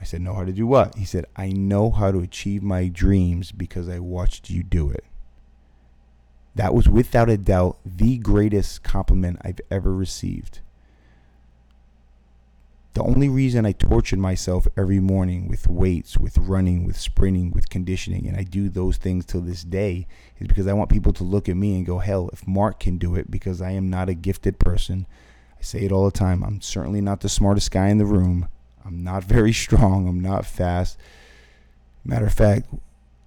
I 0.00 0.04
said, 0.04 0.20
Know 0.20 0.34
how 0.34 0.44
to 0.44 0.52
do 0.52 0.66
what? 0.66 0.96
He 0.96 1.04
said, 1.04 1.26
I 1.36 1.52
know 1.52 1.92
how 1.92 2.10
to 2.10 2.18
achieve 2.18 2.60
my 2.60 2.88
dreams 2.88 3.52
because 3.52 3.88
I 3.88 4.00
watched 4.00 4.50
you 4.50 4.64
do 4.64 4.90
it. 4.90 5.04
That 6.56 6.74
was 6.74 6.88
without 6.88 7.30
a 7.30 7.36
doubt 7.36 7.78
the 7.84 8.18
greatest 8.18 8.82
compliment 8.82 9.38
I've 9.42 9.60
ever 9.70 9.94
received. 9.94 10.58
The 12.96 13.02
only 13.02 13.28
reason 13.28 13.66
I 13.66 13.72
tortured 13.72 14.20
myself 14.20 14.66
every 14.74 15.00
morning 15.00 15.48
with 15.48 15.68
weights, 15.68 16.16
with 16.16 16.38
running, 16.38 16.86
with 16.86 16.98
sprinting, 16.98 17.50
with 17.50 17.68
conditioning, 17.68 18.26
and 18.26 18.38
I 18.38 18.42
do 18.42 18.70
those 18.70 18.96
things 18.96 19.26
till 19.26 19.42
this 19.42 19.64
day 19.64 20.06
is 20.38 20.46
because 20.46 20.66
I 20.66 20.72
want 20.72 20.88
people 20.88 21.12
to 21.12 21.22
look 21.22 21.46
at 21.46 21.58
me 21.58 21.76
and 21.76 21.84
go, 21.84 21.98
hell, 21.98 22.30
if 22.32 22.48
Marc 22.48 22.80
can 22.80 22.96
do 22.96 23.14
it, 23.14 23.30
because 23.30 23.60
I 23.60 23.72
am 23.72 23.90
not 23.90 24.08
a 24.08 24.14
gifted 24.14 24.58
person. 24.58 25.06
I 25.58 25.62
say 25.62 25.80
it 25.80 25.92
all 25.92 26.06
the 26.06 26.10
time. 26.10 26.42
I'm 26.42 26.62
certainly 26.62 27.02
not 27.02 27.20
the 27.20 27.28
smartest 27.28 27.70
guy 27.70 27.88
in 27.88 27.98
the 27.98 28.06
room. 28.06 28.48
I'm 28.82 29.04
not 29.04 29.24
very 29.36 29.52
strong. 29.52 30.08
I'm 30.08 30.20
not 30.20 30.46
fast. 30.46 30.98
Matter 32.02 32.24
of 32.24 32.32
fact, 32.32 32.66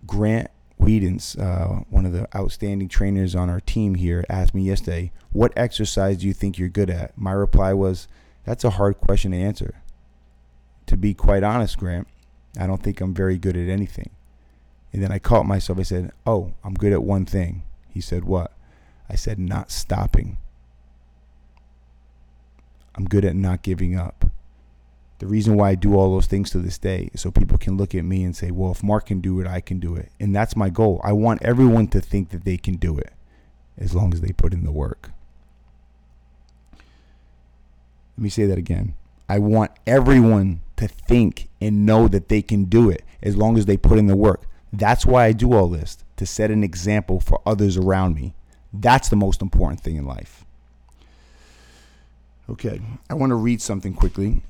Grant 0.08 0.49
Whedons, 0.79 1.36
uh, 1.36 1.82
one 1.91 2.08
of 2.08 2.12
the 2.12 2.27
outstanding 2.36 2.88
trainers 2.88 3.36
on 3.36 3.51
our 3.51 3.60
team 3.60 3.93
here, 3.93 4.25
asked 4.29 4.55
me 4.55 4.63
yesterday, 4.63 5.12
What 5.32 5.53
exercise 5.55 6.17
do 6.17 6.25
you 6.25 6.34
think 6.34 6.58
you're 6.58 6.69
good 6.69 6.89
at? 6.89 7.15
My 7.15 7.34
reply 7.34 7.73
was, 7.73 8.08
that's 8.50 8.64
a 8.64 8.72
hard 8.72 9.00
question 9.00 9.30
to 9.30 9.38
answer. 9.38 9.76
To 10.88 10.98
be 10.98 11.14
quite 11.14 11.44
honest, 11.44 11.78
Grant, 11.78 12.08
I 12.60 12.66
don't 12.66 12.82
think 12.82 13.00
I'm 13.00 13.14
very 13.14 13.38
good 13.38 13.56
at 13.56 13.70
anything. 13.70 14.10
And 14.92 15.04
then 15.04 15.12
I 15.12 15.20
caught 15.20 15.46
myself. 15.46 15.78
I 15.78 15.84
said, 15.84 16.12
Oh, 16.26 16.54
I'm 16.64 16.74
good 16.74 16.92
at 16.92 17.04
one 17.04 17.28
thing. 17.28 17.62
He 17.90 18.02
said, 18.02 18.24
What? 18.24 18.52
I 19.08 19.14
said, 19.14 19.38
Not 19.38 19.70
stopping. 19.70 20.40
I'm 22.96 23.06
good 23.06 23.24
at 23.24 23.36
not 23.36 23.62
giving 23.62 23.96
up. 23.96 24.26
The 25.20 25.28
reason 25.28 25.56
why 25.56 25.70
I 25.70 25.76
do 25.76 25.96
all 25.96 26.12
those 26.12 26.26
things 26.26 26.50
to 26.50 26.58
this 26.58 26.80
day 26.80 27.12
is 27.14 27.22
so 27.22 27.30
people 27.30 27.60
can 27.60 27.78
look 27.78 27.94
at 27.94 28.04
me 28.04 28.24
and 28.24 28.36
say, 28.36 28.52
well, 28.52 28.72
if 28.72 28.82
Marc 28.82 29.06
can 29.06 29.22
do 29.22 29.40
it, 29.40 29.48
I 29.48 29.62
can 29.62 29.80
do 29.80 29.96
it. 29.96 30.12
And 30.20 30.36
that's 30.36 30.56
my 30.56 30.70
goal. 30.70 31.00
I 31.04 31.14
want 31.14 31.44
everyone 31.44 31.88
to 31.90 32.02
think 32.02 32.30
that 32.30 32.46
they 32.46 32.58
can 32.58 32.78
do 32.78 32.98
it 32.98 33.14
as 33.78 33.94
long 33.94 34.14
as 34.14 34.22
they 34.22 34.32
put 34.32 34.54
in 34.54 34.64
the 34.64 34.72
work. 34.72 35.12
Let 38.19 38.23
me 38.23 38.29
say 38.29 38.45
that 38.47 38.58
again. 38.58 38.95
I 39.29 39.39
want 39.39 39.71
everyone 39.88 40.60
to 40.75 40.89
think 40.89 41.47
and 41.62 41.86
know 41.86 42.10
that 42.10 42.27
they 42.27 42.41
can 42.41 42.65
do 42.65 42.89
it 42.89 43.03
as 43.23 43.38
long 43.38 43.58
as 43.58 43.65
they 43.65 43.77
put 43.77 43.97
in 43.97 44.08
the 44.08 44.15
work. 44.15 44.43
That's 44.73 45.05
why 45.05 45.25
I 45.25 45.32
do 45.32 45.53
all 45.53 45.69
this, 45.69 45.97
to 46.17 46.25
set 46.25 46.51
an 46.51 46.62
example 46.62 47.21
for 47.21 47.41
others 47.45 47.77
around 47.77 48.15
me. 48.15 48.34
That's 48.73 49.08
the 49.08 49.15
most 49.15 49.41
important 49.41 49.79
thing 49.79 49.95
in 49.95 50.05
life. 50.05 50.43
Okay, 52.49 52.82
I 53.10 53.13
want 53.13 53.29
to 53.29 53.36
read 53.36 53.62
something 53.62 53.93
quickly 53.93 54.41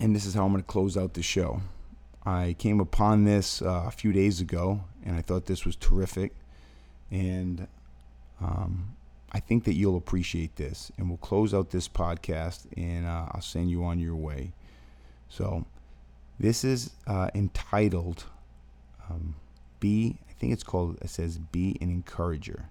and 0.00 0.16
this 0.16 0.24
is 0.24 0.32
how 0.32 0.46
I'm 0.46 0.52
going 0.52 0.62
to 0.62 0.66
close 0.66 0.96
out 0.96 1.12
the 1.12 1.22
show. 1.22 1.60
I 2.24 2.56
came 2.58 2.80
upon 2.80 3.24
this 3.24 3.60
uh, 3.60 3.84
a 3.86 3.90
few 3.90 4.12
days 4.12 4.40
ago, 4.40 4.80
and 5.04 5.14
I 5.14 5.20
thought 5.20 5.44
this 5.44 5.66
was 5.66 5.76
terrific, 5.76 6.32
and 7.10 7.68
um, 8.40 8.95
I 9.32 9.40
think 9.40 9.64
that 9.64 9.74
you'll 9.74 9.96
appreciate 9.96 10.56
this. 10.56 10.90
And 10.96 11.08
we'll 11.08 11.18
close 11.18 11.52
out 11.52 11.70
this 11.70 11.88
podcast, 11.88 12.66
and 12.76 13.06
uh, 13.06 13.26
I'll 13.32 13.40
send 13.40 13.70
you 13.70 13.84
on 13.84 13.98
your 13.98 14.16
way. 14.16 14.52
So, 15.28 15.66
this 16.38 16.64
is 16.64 16.90
uh, 17.06 17.30
entitled 17.34 18.24
um, 19.10 19.36
"Be." 19.80 20.18
I 20.28 20.32
think 20.32 20.52
it's 20.52 20.62
called. 20.62 20.98
It 21.00 21.10
says 21.10 21.38
"Be 21.38 21.76
an 21.80 21.90
Encourager," 21.90 22.66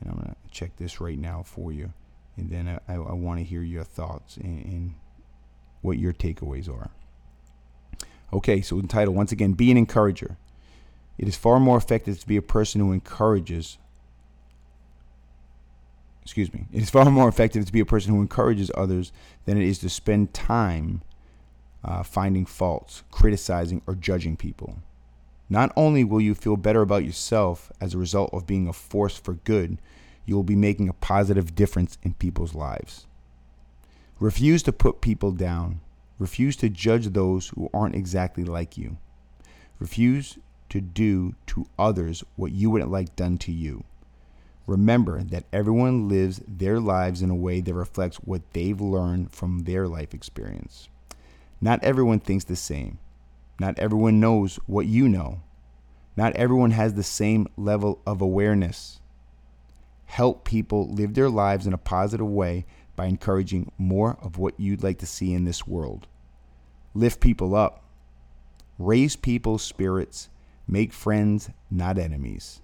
and 0.00 0.10
I'm 0.10 0.16
gonna 0.16 0.36
check 0.50 0.76
this 0.76 1.00
right 1.00 1.18
now 1.18 1.42
for 1.44 1.72
you, 1.72 1.92
and 2.36 2.50
then 2.50 2.68
I, 2.68 2.92
I, 2.92 2.96
I 2.96 3.12
want 3.12 3.38
to 3.38 3.44
hear 3.44 3.62
your 3.62 3.84
thoughts 3.84 4.36
and, 4.36 4.64
and 4.64 4.94
what 5.82 5.98
your 5.98 6.12
takeaways 6.12 6.68
are. 6.68 6.90
Okay, 8.32 8.60
so 8.60 8.78
entitled 8.78 9.16
once 9.16 9.32
again, 9.32 9.52
Be 9.52 9.70
an 9.70 9.76
Encourager. 9.76 10.36
It 11.18 11.28
is 11.28 11.36
far 11.36 11.60
more 11.60 11.76
effective 11.76 12.18
to 12.20 12.26
be 12.26 12.36
a 12.36 12.42
person 12.42 12.80
who 12.80 12.92
encourages. 12.92 13.78
Excuse 16.22 16.52
me. 16.52 16.66
It 16.72 16.82
is 16.82 16.90
far 16.90 17.04
more 17.10 17.28
effective 17.28 17.64
to 17.66 17.72
be 17.72 17.80
a 17.80 17.86
person 17.86 18.14
who 18.14 18.20
encourages 18.20 18.70
others 18.74 19.12
than 19.46 19.56
it 19.56 19.66
is 19.66 19.78
to 19.80 19.88
spend 19.88 20.34
time 20.34 21.02
uh, 21.82 22.02
finding 22.02 22.46
faults, 22.46 23.02
criticizing, 23.10 23.82
or 23.86 23.94
judging 23.94 24.36
people. 24.36 24.76
Not 25.48 25.72
only 25.76 26.04
will 26.04 26.20
you 26.20 26.34
feel 26.34 26.56
better 26.56 26.82
about 26.82 27.04
yourself 27.04 27.72
as 27.80 27.94
a 27.94 27.98
result 27.98 28.30
of 28.32 28.46
being 28.46 28.68
a 28.68 28.72
force 28.72 29.18
for 29.18 29.34
good, 29.34 29.78
you 30.24 30.36
will 30.36 30.44
be 30.44 30.56
making 30.56 30.88
a 30.88 30.94
positive 30.94 31.54
difference 31.54 31.98
in 32.02 32.14
people's 32.14 32.54
lives. 32.54 33.06
Refuse 34.20 34.62
to 34.64 34.72
put 34.72 35.00
people 35.00 35.32
down. 35.32 35.80
Refuse 36.18 36.54
to 36.56 36.68
judge 36.68 37.06
those 37.06 37.48
who 37.48 37.70
aren't 37.72 37.94
exactly 37.94 38.44
like 38.44 38.76
you. 38.76 38.98
Refuse 39.78 40.38
to 40.68 40.80
do 40.80 41.34
to 41.46 41.66
others 41.78 42.22
what 42.36 42.52
you 42.52 42.70
wouldn't 42.70 42.90
like 42.90 43.16
done 43.16 43.38
to 43.38 43.50
you. 43.50 43.82
Remember 44.70 45.24
that 45.24 45.46
everyone 45.52 46.08
lives 46.08 46.40
their 46.46 46.78
lives 46.78 47.22
in 47.22 47.30
a 47.30 47.34
way 47.34 47.60
that 47.60 47.74
reflects 47.74 48.18
what 48.18 48.52
they've 48.52 48.80
learned 48.80 49.32
from 49.32 49.64
their 49.64 49.88
life 49.88 50.14
experience. 50.14 50.88
Not 51.60 51.82
everyone 51.82 52.20
thinks 52.20 52.44
the 52.44 52.54
same. 52.54 53.00
Not 53.58 53.80
everyone 53.80 54.20
knows 54.20 54.60
what 54.68 54.86
you 54.86 55.08
know. 55.08 55.40
Not 56.16 56.36
everyone 56.36 56.70
has 56.70 56.94
the 56.94 57.02
same 57.02 57.48
level 57.56 58.00
of 58.06 58.20
awareness. 58.20 59.00
Help 60.04 60.44
people 60.44 60.88
live 60.88 61.14
their 61.14 61.30
lives 61.30 61.66
in 61.66 61.72
a 61.72 61.76
positive 61.76 62.28
way 62.28 62.64
by 62.94 63.06
encouraging 63.06 63.72
more 63.76 64.18
of 64.22 64.38
what 64.38 64.60
you'd 64.60 64.84
like 64.84 64.98
to 64.98 65.04
see 65.06 65.34
in 65.34 65.46
this 65.46 65.66
world. 65.66 66.06
Lift 66.94 67.18
people 67.18 67.56
up, 67.56 67.82
raise 68.78 69.16
people's 69.16 69.64
spirits, 69.64 70.28
make 70.68 70.92
friends, 70.92 71.50
not 71.72 71.98
enemies. 71.98 72.60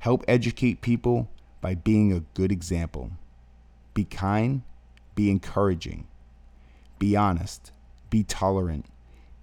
Help 0.00 0.24
educate 0.26 0.80
people 0.80 1.28
by 1.60 1.74
being 1.74 2.10
a 2.10 2.20
good 2.32 2.50
example. 2.50 3.10
Be 3.92 4.04
kind, 4.04 4.62
be 5.14 5.30
encouraging, 5.30 6.06
be 6.98 7.14
honest, 7.14 7.70
be 8.08 8.24
tolerant, 8.24 8.86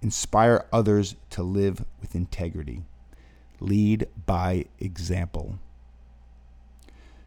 inspire 0.02 0.66
others 0.72 1.14
to 1.30 1.44
live 1.44 1.84
with 2.00 2.16
integrity. 2.16 2.82
Lead 3.60 4.08
by 4.26 4.64
example. 4.80 5.60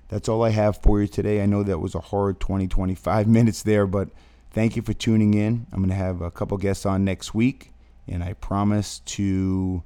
That's 0.10 0.28
all 0.28 0.44
I 0.44 0.50
have 0.50 0.82
for 0.82 1.02
you 1.02 1.08
today. 1.08 1.42
I 1.42 1.46
know 1.46 1.64
that 1.64 1.80
was 1.80 1.96
a 1.96 2.02
hard 2.02 2.42
20, 2.42 2.68
25 2.68 3.28
minutes 3.30 3.64
there, 3.64 3.88
but 3.88 4.10
thank 4.52 4.76
you 4.76 4.82
for 4.82 4.92
tuning 4.92 5.36
in. 5.36 5.68
I'm 5.72 5.80
going 5.80 5.90
to 5.90 5.96
have 5.96 6.22
a 6.22 6.32
couple 6.32 6.58
guests 6.58 6.86
on 6.86 7.06
next 7.06 7.34
week, 7.34 7.72
and 8.10 8.26
I 8.26 8.34
promise 8.34 9.00
to 9.00 9.84